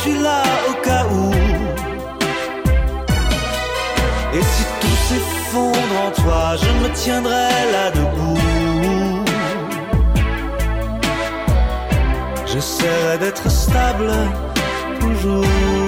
Suis 0.02 0.18
là 0.20 0.42
au 0.70 0.74
cas 0.86 1.06
où. 1.06 1.32
Et 4.38 4.44
si 4.54 4.64
tout 4.82 4.98
s'effondre 5.08 5.96
en 6.06 6.12
toi, 6.22 6.56
je 6.64 6.70
me 6.82 6.90
tiendrai 6.94 7.50
là 7.74 7.92
debout. 7.92 8.40
J'essaierai 12.48 13.18
d'être 13.20 13.50
stable 13.50 14.12
toujours. 15.00 15.81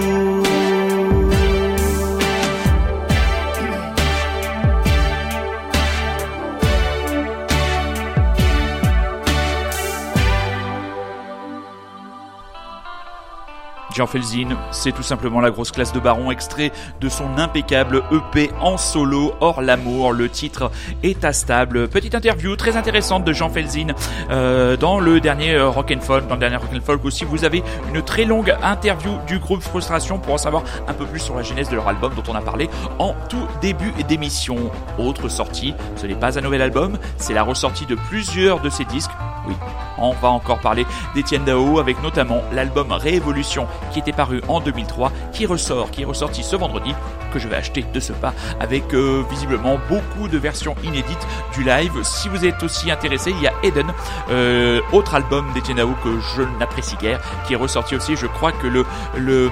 Jean 13.93 14.07
Felzin, 14.07 14.57
c'est 14.71 14.91
tout 14.91 15.03
simplement 15.03 15.39
la 15.39 15.51
grosse 15.51 15.71
classe 15.71 15.93
de 15.93 15.99
Baron, 15.99 16.31
extrait 16.31 16.71
de 16.99 17.09
son 17.09 17.37
impeccable 17.37 18.03
EP 18.11 18.51
en 18.59 18.77
solo, 18.77 19.33
hors 19.39 19.61
l'amour. 19.61 20.13
Le 20.13 20.29
titre 20.29 20.71
est 21.03 21.31
stable. 21.31 21.87
Petite 21.87 22.15
interview 22.15 22.55
très 22.55 22.75
intéressante 22.75 23.23
de 23.23 23.33
Jean 23.33 23.49
Felzin 23.49 23.87
euh, 24.29 24.75
dans 24.77 24.99
le 24.99 25.19
dernier 25.19 25.53
euh, 25.55 25.69
Rock 25.69 25.93
and 25.95 26.01
Folk. 26.01 26.27
Dans 26.27 26.35
le 26.35 26.39
dernier 26.39 26.57
Rock 26.57 26.69
and 26.75 26.81
Folk 26.83 27.05
aussi, 27.05 27.25
vous 27.25 27.45
avez 27.45 27.63
une 27.93 28.01
très 28.01 28.25
longue 28.25 28.55
interview 28.61 29.11
du 29.27 29.39
groupe 29.39 29.61
Frustration 29.61 30.19
pour 30.19 30.33
en 30.33 30.37
savoir 30.37 30.63
un 30.87 30.93
peu 30.93 31.05
plus 31.05 31.19
sur 31.19 31.35
la 31.35 31.43
genèse 31.43 31.69
de 31.69 31.75
leur 31.75 31.87
album 31.87 32.13
dont 32.15 32.23
on 32.27 32.35
a 32.35 32.41
parlé 32.41 32.69
en 32.99 33.15
tout 33.29 33.47
début 33.61 33.91
d'émission. 34.07 34.71
Autre 34.97 35.29
sortie, 35.29 35.73
ce 35.95 36.07
n'est 36.07 36.15
pas 36.15 36.37
un 36.37 36.41
nouvel 36.41 36.61
album, 36.61 36.97
c'est 37.17 37.33
la 37.33 37.43
ressortie 37.43 37.85
de 37.85 37.95
plusieurs 37.95 38.59
de 38.59 38.69
ses 38.69 38.85
disques. 38.85 39.11
Oui, 39.47 39.55
on 39.97 40.13
va 40.13 40.29
encore 40.29 40.59
parler 40.59 40.85
d'Étienne 41.15 41.43
Dao 41.43 41.79
avec 41.79 42.01
notamment 42.01 42.41
l'album 42.51 42.91
Révolution 42.91 43.67
qui 43.91 43.99
était 43.99 44.13
paru 44.13 44.41
en 44.47 44.61
2003, 44.61 45.11
qui 45.33 45.45
ressort, 45.45 45.91
qui 45.91 46.03
est 46.03 46.05
ressorti 46.05 46.43
ce 46.43 46.55
vendredi, 46.55 46.93
que 47.33 47.39
je 47.39 47.47
vais 47.47 47.55
acheter 47.55 47.83
de 47.93 47.99
ce 47.99 48.13
pas 48.13 48.33
avec 48.59 48.93
euh, 48.93 49.23
visiblement 49.29 49.79
beaucoup 49.89 50.27
de 50.27 50.37
versions 50.37 50.75
inédites 50.83 51.27
du 51.53 51.63
live. 51.63 51.91
Si 52.03 52.29
vous 52.29 52.45
êtes 52.45 52.61
aussi 52.63 52.91
intéressé, 52.91 53.31
il 53.31 53.41
y 53.41 53.47
a 53.47 53.53
Eden, 53.63 53.91
euh, 54.29 54.81
autre 54.91 55.15
album 55.15 55.51
d'Étienne 55.53 55.77
Dao 55.77 55.93
que 56.03 56.19
je 56.35 56.43
n'apprécie 56.59 56.95
guère, 56.97 57.19
qui 57.45 57.53
est 57.53 57.57
ressorti 57.57 57.95
aussi. 57.95 58.15
Je 58.15 58.27
crois 58.27 58.51
que 58.51 58.67
le 58.67 58.85
le 59.17 59.49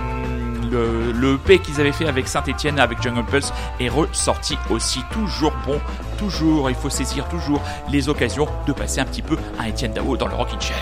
le, 0.71 1.11
le 1.11 1.33
EP 1.35 1.59
qu'ils 1.59 1.79
avaient 1.79 1.91
fait 1.91 2.07
avec 2.07 2.27
Saint-Etienne, 2.27 2.79
avec 2.79 3.01
Jungle 3.01 3.25
Pulse, 3.25 3.53
est 3.79 3.89
ressorti 3.89 4.57
aussi. 4.69 5.01
Toujours 5.11 5.53
bon, 5.65 5.79
toujours, 6.17 6.69
il 6.69 6.75
faut 6.75 6.89
saisir 6.89 7.27
toujours 7.29 7.61
les 7.89 8.09
occasions 8.09 8.47
de 8.67 8.73
passer 8.73 8.99
un 9.01 9.05
petit 9.05 9.21
peu 9.21 9.37
un 9.59 9.69
Etienne 9.69 9.93
Dao 9.93 10.17
dans 10.17 10.27
le 10.27 10.35
Rockin' 10.35 10.59
Chair. 10.59 10.77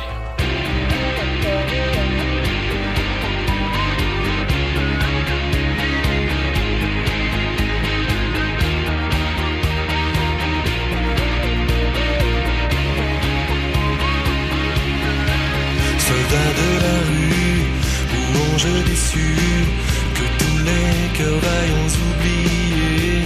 Ou 18.60 18.68
anges 18.68 18.84
déçus, 18.86 19.66
que 20.16 20.26
tous 20.40 20.58
les 20.66 21.18
cœurs 21.18 21.40
vaillants 21.40 21.96
oubliés 22.08 23.24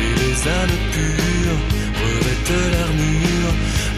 et 0.00 0.12
les 0.20 0.36
âmes 0.48 0.80
pures 0.92 1.60
revêtent 2.02 2.62
l'armure 2.72 3.54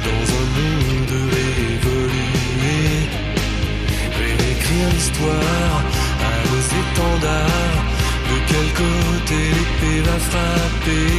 dans 0.07 0.25
un 0.41 0.47
monde 0.57 1.17
révolué. 1.37 2.83
Réécrire 4.19 4.89
l'histoire 4.95 5.79
à 6.21 6.35
nos 6.47 6.65
étendards, 6.81 7.81
de 8.31 8.37
quel 8.49 8.69
côté 8.83 9.39
l'épée 9.57 10.01
va 10.09 10.19
frapper 10.31 11.19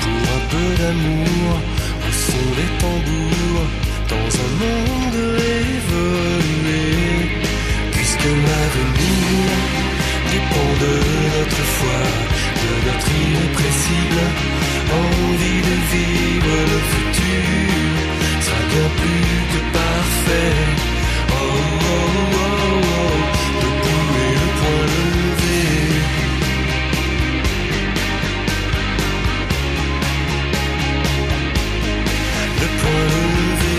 pour 0.00 0.22
un 0.36 0.42
peu 0.52 0.68
d'amour 0.82 1.50
au 2.06 2.12
son 2.12 2.46
des 2.58 2.70
tambours 2.80 3.66
dans 4.08 4.28
un 4.44 4.50
monde 4.60 5.20
évolué 5.76 7.17
Puisque 8.20 8.34
l'avenir 8.34 9.48
dépend 10.32 10.72
de 10.80 10.94
notre 11.38 11.62
foi, 11.76 12.00
de 12.62 12.70
notre 12.86 13.08
irrépressible 13.10 14.22
envie 14.90 15.62
de 15.68 15.76
vivre 15.92 16.56
le 16.72 16.78
futur 16.92 17.94
sera 18.40 18.62
bien 18.70 18.88
plus 18.96 19.40
que 19.52 19.60
parfait. 19.72 20.56
Oh, 21.30 21.34
oh, 21.34 21.98
oh, 22.34 22.50
oh 22.96 23.18
debout 23.62 24.10
et 24.24 24.34
le 24.40 24.48
poing 24.58 24.84
levé. 24.94 25.60
Le 32.60 32.68
poing 32.80 33.04
levé. 33.14 33.78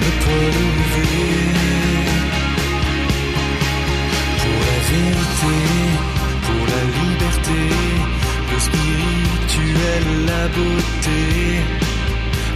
Le 0.00 0.10
poing 0.22 0.46
levé. 0.46 0.79
la 10.26 10.44
beauté, 10.56 11.22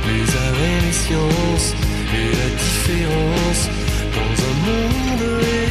les 0.09 0.27
arrêts, 0.47 0.81
les 0.87 0.93
sciences 0.93 1.71
et 2.19 2.29
la 2.41 2.49
différence 2.65 3.63
dans 4.19 4.35
un 4.51 4.57
monde 4.67 5.27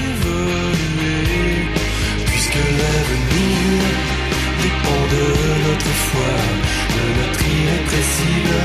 évolué. 0.06 1.22
Puisque 2.26 2.62
l'avenir 2.80 3.84
dépend 4.66 5.04
de 5.16 5.26
notre 5.68 5.94
foi, 6.08 6.34
de 6.96 7.06
notre 7.20 7.42
irrépressible 7.58 8.60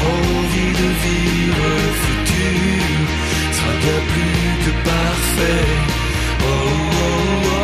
envie 0.00 0.72
de 0.82 0.88
vivre 1.04 1.66
le 1.82 1.92
futur 2.04 2.94
sera 3.56 3.74
bien 3.84 4.00
plus 4.12 4.52
que 4.64 4.72
parfait. 4.88 5.68
oh, 6.42 6.70
oh, 6.92 7.54
oh. 7.54 7.59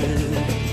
too. 0.00 0.63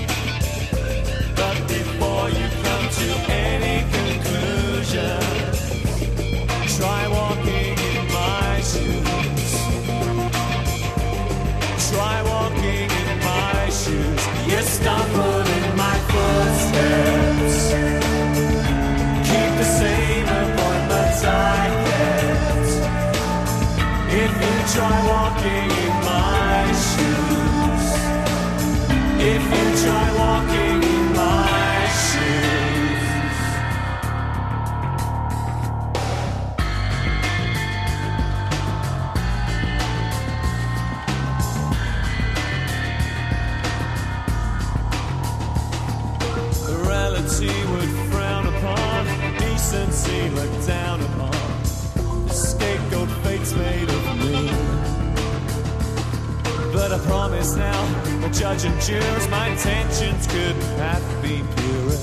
judge 58.32 58.64
and 58.64 58.80
jurors, 58.80 59.28
my 59.28 59.48
intentions 59.48 60.26
could 60.26 60.56
not 60.78 61.02
be 61.22 61.42
purer. 61.56 61.98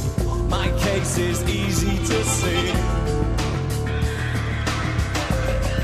My 0.47 0.69
case 0.79 1.17
is 1.17 1.43
easy 1.49 1.97
to 1.97 2.23
see. 2.23 2.71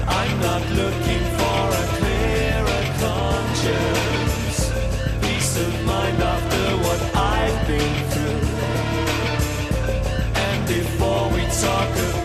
I'm 0.07 0.39
not 0.41 0.61
looking 0.71 1.23
for 1.37 1.61
a 1.81 1.85
clearer 1.97 2.83
conscience. 3.05 4.57
Peace 5.21 5.57
of 5.57 5.85
mind 5.85 6.21
after 6.21 6.65
what 6.85 7.01
I've 7.15 7.67
been 7.67 7.95
through. 8.11 8.47
And 10.45 10.67
before 10.67 11.29
we 11.29 11.41
talk 11.63 12.24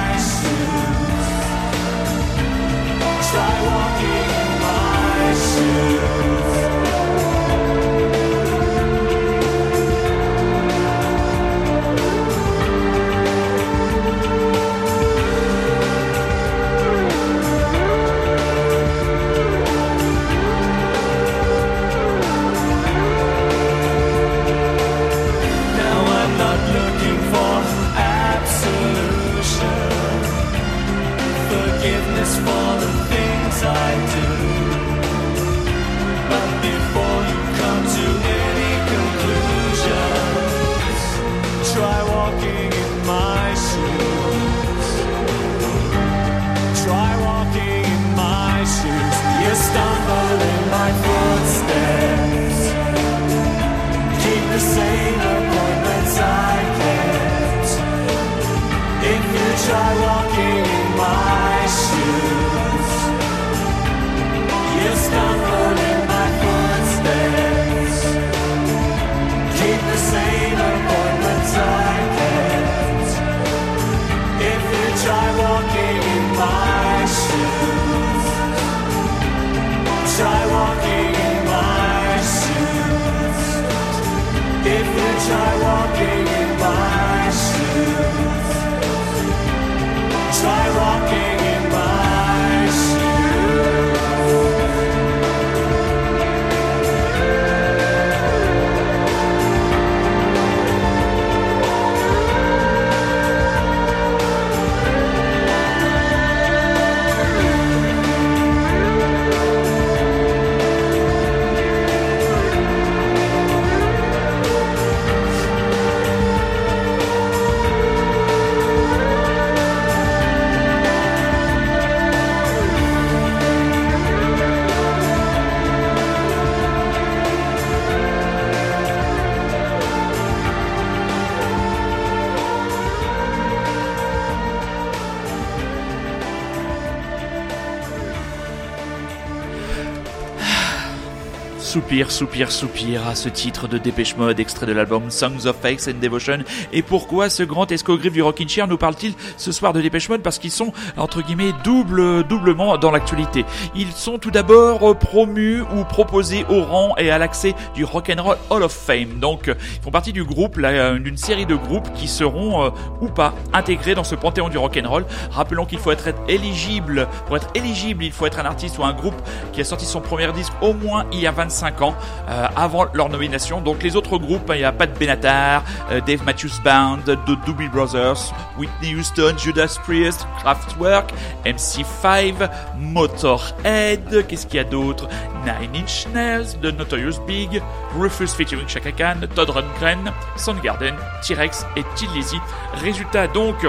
Soupir, 141.91 142.09
soupir, 142.09 142.51
soupir 142.53 143.05
à 143.05 143.15
ce 143.15 143.27
titre 143.27 143.67
de 143.67 143.77
Dépêche 143.77 144.15
Mode, 144.15 144.39
extrait 144.39 144.65
de 144.65 144.71
l'album 144.71 145.11
Songs 145.11 145.45
of 145.45 145.57
Faith 145.61 145.89
and 145.89 145.99
Devotion. 145.99 146.37
Et 146.71 146.83
pourquoi 146.83 147.29
ce 147.29 147.43
grand 147.43 147.69
escogriffe 147.69 148.13
du 148.13 148.21
Rockin' 148.21 148.47
Chair 148.47 148.65
nous 148.65 148.77
parle-t-il 148.77 149.13
ce 149.35 149.51
soir 149.51 149.73
de 149.73 149.81
Dépêche 149.81 150.07
Mode? 150.07 150.21
Parce 150.21 150.39
qu'ils 150.39 150.51
sont, 150.51 150.71
entre 150.95 151.21
guillemets, 151.21 151.51
double, 151.65 152.23
doublement 152.23 152.77
dans 152.77 152.91
l'actualité. 152.91 153.43
Ils 153.75 153.91
sont 153.91 154.19
tout 154.19 154.31
d'abord 154.31 154.97
promus 154.99 155.63
ou 155.75 155.83
proposés 155.83 156.45
au 156.47 156.63
rang 156.63 156.95
et 156.97 157.11
à 157.11 157.17
l'accès 157.17 157.55
du 157.75 157.83
Rock'n'Roll 157.83 158.37
Hall 158.49 158.63
of 158.63 158.71
Fame. 158.71 159.19
Donc, 159.19 159.47
ils 159.47 159.83
font 159.83 159.91
partie 159.91 160.13
du 160.13 160.23
groupe, 160.23 160.57
d'une 160.61 161.17
série 161.17 161.45
de 161.45 161.55
groupes 161.55 161.91
qui 161.93 162.07
seront, 162.07 162.63
euh, 162.63 162.69
ou 163.01 163.09
pas, 163.09 163.33
intégrés 163.51 163.95
dans 163.95 164.05
ce 164.05 164.15
panthéon 164.15 164.47
du 164.47 164.57
rock'n'roll. 164.57 165.05
Rappelons 165.29 165.65
qu'il 165.65 165.79
faut 165.79 165.91
être 165.91 166.07
éligible, 166.29 167.09
pour 167.27 167.35
être 167.35 167.49
éligible, 167.53 168.05
il 168.05 168.13
faut 168.13 168.27
être 168.27 168.39
un 168.39 168.45
artiste 168.45 168.77
ou 168.77 168.85
un 168.85 168.93
groupe 168.93 169.21
qui 169.51 169.59
a 169.59 169.65
sorti 169.65 169.85
son 169.85 169.99
premier 169.99 170.31
disque 170.31 170.53
au 170.61 170.71
moins 170.71 171.05
il 171.11 171.19
y 171.19 171.27
a 171.27 171.31
25 171.31 171.80
ans, 171.80 171.80
euh, 171.89 172.47
avant 172.55 172.85
leur 172.93 173.09
nomination. 173.09 173.61
Donc 173.61 173.83
les 173.83 173.95
autres 173.95 174.17
groupes, 174.17 174.51
il 174.53 174.61
y 174.61 174.63
a 174.63 174.71
Pat 174.71 174.97
Benatar, 174.97 175.63
euh, 175.91 176.01
Dave 176.01 176.23
Matthews 176.23 176.61
Band, 176.63 176.99
The 177.05 177.17
Doobie 177.45 177.69
Brothers, 177.69 178.33
Whitney 178.57 178.95
Houston, 178.95 179.33
Judas 179.37 179.77
Priest, 179.83 180.27
Kraftwerk, 180.39 181.11
MC5, 181.45 182.49
Motorhead, 182.77 184.27
qu'est-ce 184.27 184.45
qu'il 184.47 184.57
y 184.57 184.59
a 184.59 184.63
d'autre? 184.63 185.07
Nine 185.45 185.75
Inch 185.75 186.07
Nails, 186.13 186.57
The 186.61 186.77
Notorious 186.77 187.19
Big, 187.25 187.61
Rufus 187.97 188.35
featuring 188.35 188.67
Chaka 188.67 188.91
Khan, 188.91 189.27
Todd 189.35 189.49
Rundgren, 189.49 190.11
Soundgarden, 190.37 190.95
T-Rex 191.23 191.65
et 191.75 191.83
Till 191.95 192.09
Lizzy. 192.13 192.37
Résultat 192.75 193.27
donc 193.27 193.65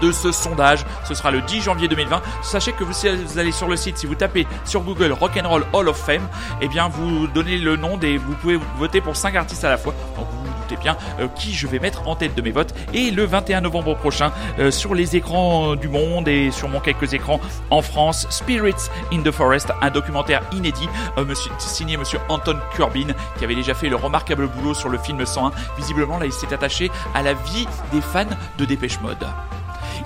de 0.00 0.12
ce 0.12 0.32
sondage. 0.32 0.84
Ce 1.04 1.14
sera 1.14 1.30
le 1.30 1.40
10 1.42 1.62
janvier 1.62 1.88
2020. 1.88 2.22
Sachez 2.42 2.72
que 2.72 2.84
vous, 2.84 2.92
si 2.92 3.08
vous 3.08 3.38
allez 3.38 3.52
sur 3.52 3.68
le 3.68 3.76
site, 3.76 3.98
si 3.98 4.06
vous 4.06 4.14
tapez 4.14 4.46
sur 4.64 4.82
Google 4.82 5.12
Rock'n'Roll 5.12 5.66
Hall 5.72 5.88
of 5.88 5.96
Fame, 5.96 6.26
eh 6.60 6.68
bien 6.68 6.88
vous 6.88 7.26
donnez 7.28 7.58
le 7.58 7.76
nom 7.76 7.96
des, 7.96 8.18
vous 8.18 8.34
pouvez 8.34 8.58
voter 8.78 9.00
pour 9.00 9.16
5 9.16 9.34
artistes 9.34 9.64
à 9.64 9.70
la 9.70 9.76
fois. 9.76 9.94
Donc 10.16 10.26
vous 10.30 10.44
vous 10.44 10.52
doutez 10.62 10.76
bien 10.76 10.96
euh, 11.20 11.28
qui 11.28 11.52
je 11.52 11.66
vais 11.66 11.78
mettre 11.78 12.08
en 12.08 12.16
tête 12.16 12.34
de 12.34 12.42
mes 12.42 12.50
votes. 12.50 12.74
Et 12.92 13.10
le 13.10 13.24
21 13.24 13.62
novembre 13.62 13.96
prochain, 13.96 14.32
euh, 14.58 14.70
sur 14.70 14.94
les 14.94 15.16
écrans 15.16 15.76
du 15.76 15.88
monde 15.88 16.28
et 16.28 16.50
sûrement 16.50 16.80
quelques 16.80 17.14
écrans 17.14 17.40
en 17.70 17.82
France, 17.82 18.26
Spirits 18.30 18.90
in 19.12 19.22
the 19.22 19.30
Forest, 19.30 19.72
un 19.80 19.90
documentaire 19.90 20.42
inédit, 20.52 20.88
euh, 21.18 21.34
signé 21.58 21.96
monsieur 21.96 22.18
Anton 22.28 22.58
Corbin, 22.76 23.08
qui 23.38 23.44
avait 23.44 23.54
déjà 23.54 23.74
fait 23.74 23.88
le 23.88 23.96
remarquable 23.96 24.46
boulot 24.48 24.74
sur 24.74 24.88
le 24.88 24.98
film 24.98 25.24
101. 25.24 25.52
Visiblement, 25.76 26.18
là, 26.18 26.26
il 26.26 26.32
s'est 26.32 26.52
attaché 26.52 26.90
à 27.14 27.22
la 27.22 27.34
vie 27.34 27.66
des 27.92 28.00
fans 28.00 28.24
de 28.58 28.64
Dépêche 28.64 29.00
Mode. 29.00 29.26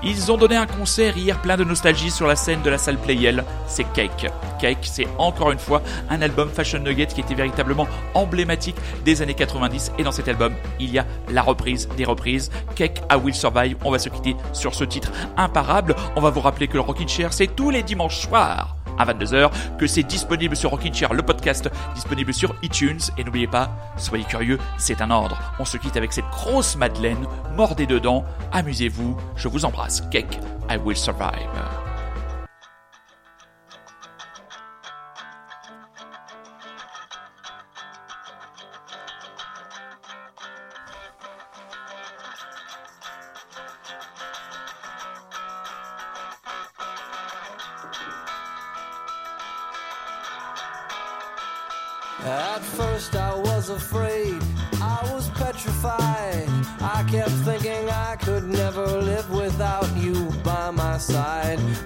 Ils 0.03 0.33
ont 0.33 0.39
donné 0.39 0.57
un 0.57 0.67
concert 0.67 1.17
hier 1.19 1.41
plein 1.43 1.59
de 1.59 1.65
nostalgie 1.65 2.11
sur 2.11 2.27
la 2.27 2.35
scène 2.35 2.63
de 2.63 2.71
la 2.71 2.79
salle 2.79 2.97
Playel. 2.97 3.45
C'est 3.67 3.85
Cake. 3.93 4.31
Cake, 4.59 4.79
c'est 4.83 5.07
encore 5.19 5.53
une 5.53 5.59
fois 5.59 5.83
un 6.09 6.23
album 6.23 6.49
Fashion 6.49 6.79
Nugget 6.79 7.09
qui 7.09 7.21
était 7.21 7.35
véritablement 7.35 7.87
emblématique 8.15 8.77
des 9.05 9.21
années 9.21 9.35
90. 9.35 9.93
Et 9.99 10.03
dans 10.03 10.13
cet 10.13 10.29
album, 10.29 10.55
il 10.79 10.91
y 10.91 10.99
a 10.99 11.07
la 11.31 11.43
reprise 11.43 11.87
des 11.99 12.07
reprises. 12.07 12.51
Cake, 12.77 13.03
I 13.11 13.17
Will 13.17 13.35
Survive. 13.35 13.77
On 13.85 13.91
va 13.91 13.99
se 13.99 14.09
quitter 14.09 14.37
sur 14.55 14.75
ce 14.75 14.85
titre 14.85 15.13
imparable. 15.37 15.95
On 16.17 16.23
va 16.23 16.31
vous 16.31 16.41
rappeler 16.41 16.67
que 16.67 16.75
le 16.75 16.81
Rockin' 16.81 17.09
Chair, 17.09 17.35
c'est 17.35 17.55
tous 17.55 17.69
les 17.69 17.83
dimanches 17.83 18.21
soirs 18.21 18.80
à 19.01 19.13
22h, 19.13 19.51
que 19.79 19.87
c'est 19.87 20.03
disponible 20.03 20.57
sur 20.57 20.71
Rockin' 20.71 20.93
Chair, 20.93 21.15
le 21.15 21.23
podcast, 21.23 21.71
disponible 21.95 22.35
sur 22.35 22.55
iTunes. 22.63 23.01
Et 23.19 23.25
n'oubliez 23.25 23.47
pas, 23.47 23.71
soyez 23.97 24.25
curieux, 24.25 24.59
c'est 24.79 25.01
un 25.01 25.11
ordre. 25.11 25.39
On 25.59 25.65
se 25.65 25.77
quitte 25.77 25.97
avec 25.97 26.13
cette 26.13 26.29
grosse 26.31 26.77
madeleine, 26.77 27.27
mordez 27.57 27.87
dedans, 27.87 28.25
amusez-vous, 28.53 29.17
je 29.37 29.49
vous 29.49 29.65
embrasse. 29.65 30.03
Cake, 30.11 30.39
I 30.69 30.77
will 30.77 30.97
survive. 30.97 31.80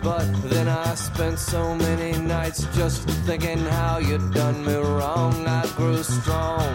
But 0.02 0.26
then 0.50 0.68
I 0.68 0.94
spent 0.94 1.38
so 1.38 1.74
many 1.74 2.18
nights 2.18 2.66
just 2.76 3.08
thinking 3.26 3.58
how 3.58 3.98
you'd 3.98 4.32
done 4.32 4.64
me 4.64 4.74
wrong. 4.74 5.46
I 5.46 5.66
grew 5.76 6.02
strong. 6.02 6.68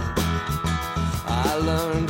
I 1.27 1.59
learned 1.61 2.09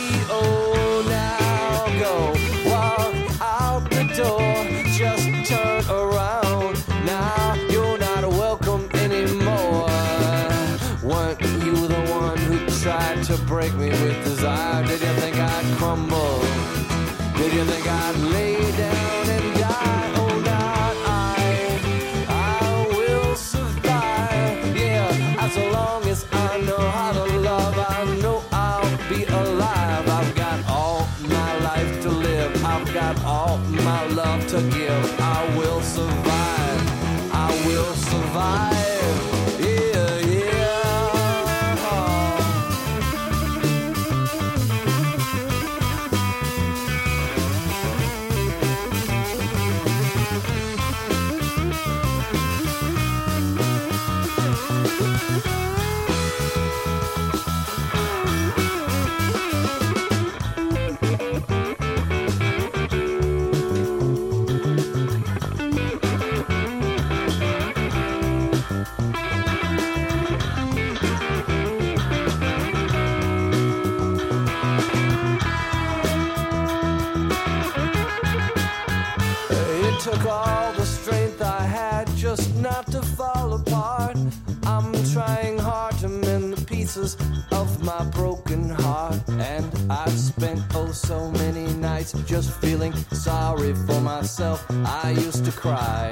Break 13.51 13.73
me 13.73 13.89
with 13.89 14.23
desire? 14.23 14.40
Spent 90.41 90.63
oh 90.73 90.91
so 90.91 91.29
many 91.33 91.67
nights 91.73 92.13
just 92.25 92.49
feeling 92.61 92.91
sorry 93.11 93.75
for 93.85 94.01
myself. 94.01 94.65
I 94.85 95.11
used 95.11 95.45
to 95.45 95.51
cry. 95.51 96.11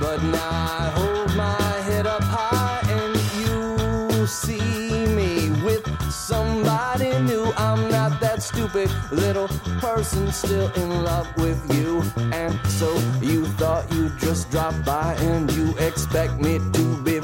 But 0.00 0.22
now 0.22 0.50
I 0.80 0.90
hold 0.96 1.36
my 1.36 1.72
head 1.88 2.06
up 2.06 2.22
high 2.22 2.80
and 2.96 3.12
you 3.42 4.26
see 4.26 5.06
me 5.20 5.50
with 5.66 5.84
somebody 6.10 7.10
new. 7.18 7.52
I'm 7.58 7.90
not 7.90 8.22
that 8.22 8.42
stupid 8.42 8.90
little 9.12 9.48
person 9.82 10.32
still 10.32 10.72
in 10.72 11.04
love 11.04 11.28
with 11.36 11.60
you. 11.76 12.02
And 12.32 12.58
so 12.66 12.88
you 13.20 13.44
thought 13.58 13.84
you'd 13.92 14.18
just 14.18 14.50
drop 14.50 14.74
by 14.82 15.14
and 15.20 15.52
you 15.52 15.76
expect 15.76 16.40
me 16.40 16.58
to 16.72 17.02
be. 17.02 17.23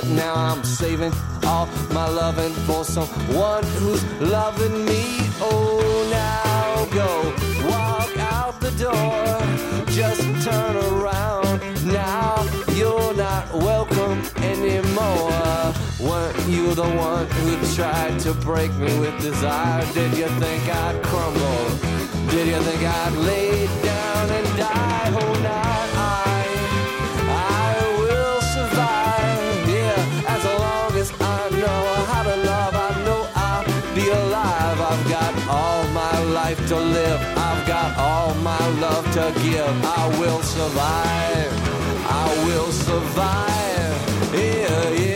But 0.00 0.08
now 0.08 0.34
I'm 0.34 0.64
saving 0.64 1.12
all 1.44 1.68
my 1.92 2.08
loving 2.08 2.54
for 2.64 2.84
someone 2.84 3.64
who's 3.64 4.02
loving 4.18 4.86
me. 4.86 5.02
Oh, 5.42 6.08
now 6.10 6.86
go 6.86 7.34
walk 7.68 8.16
out 8.32 8.58
the 8.62 8.70
door. 8.80 9.84
Just 9.92 10.22
turn 10.42 10.76
around. 10.76 11.60
Now 11.84 12.46
you're 12.72 13.12
not 13.12 13.52
welcome 13.52 14.22
anymore. 14.36 15.74
Weren't 16.00 16.48
you 16.48 16.74
the 16.74 16.88
one 16.96 17.26
who 17.26 17.74
tried 17.74 18.18
to 18.20 18.32
break 18.32 18.72
me 18.76 18.98
with 19.00 19.20
desire? 19.20 19.84
Did 19.92 20.16
you 20.16 20.28
think 20.40 20.66
I'd 20.66 21.02
crumble? 21.02 21.68
Did 22.30 22.46
you 22.48 22.60
think 22.62 22.82
I'd 22.84 23.12
lay 23.16 23.66
down 23.82 24.30
and 24.30 24.56
die? 24.56 25.10
Oh, 25.12 25.40
now 25.42 25.69
love 39.30 39.42
to 39.42 39.50
give. 39.50 39.84
I 39.84 40.18
will 40.18 40.42
survive. 40.42 41.52
I 42.08 42.44
will 42.46 42.72
survive. 42.72 44.34
Yeah, 44.34 45.09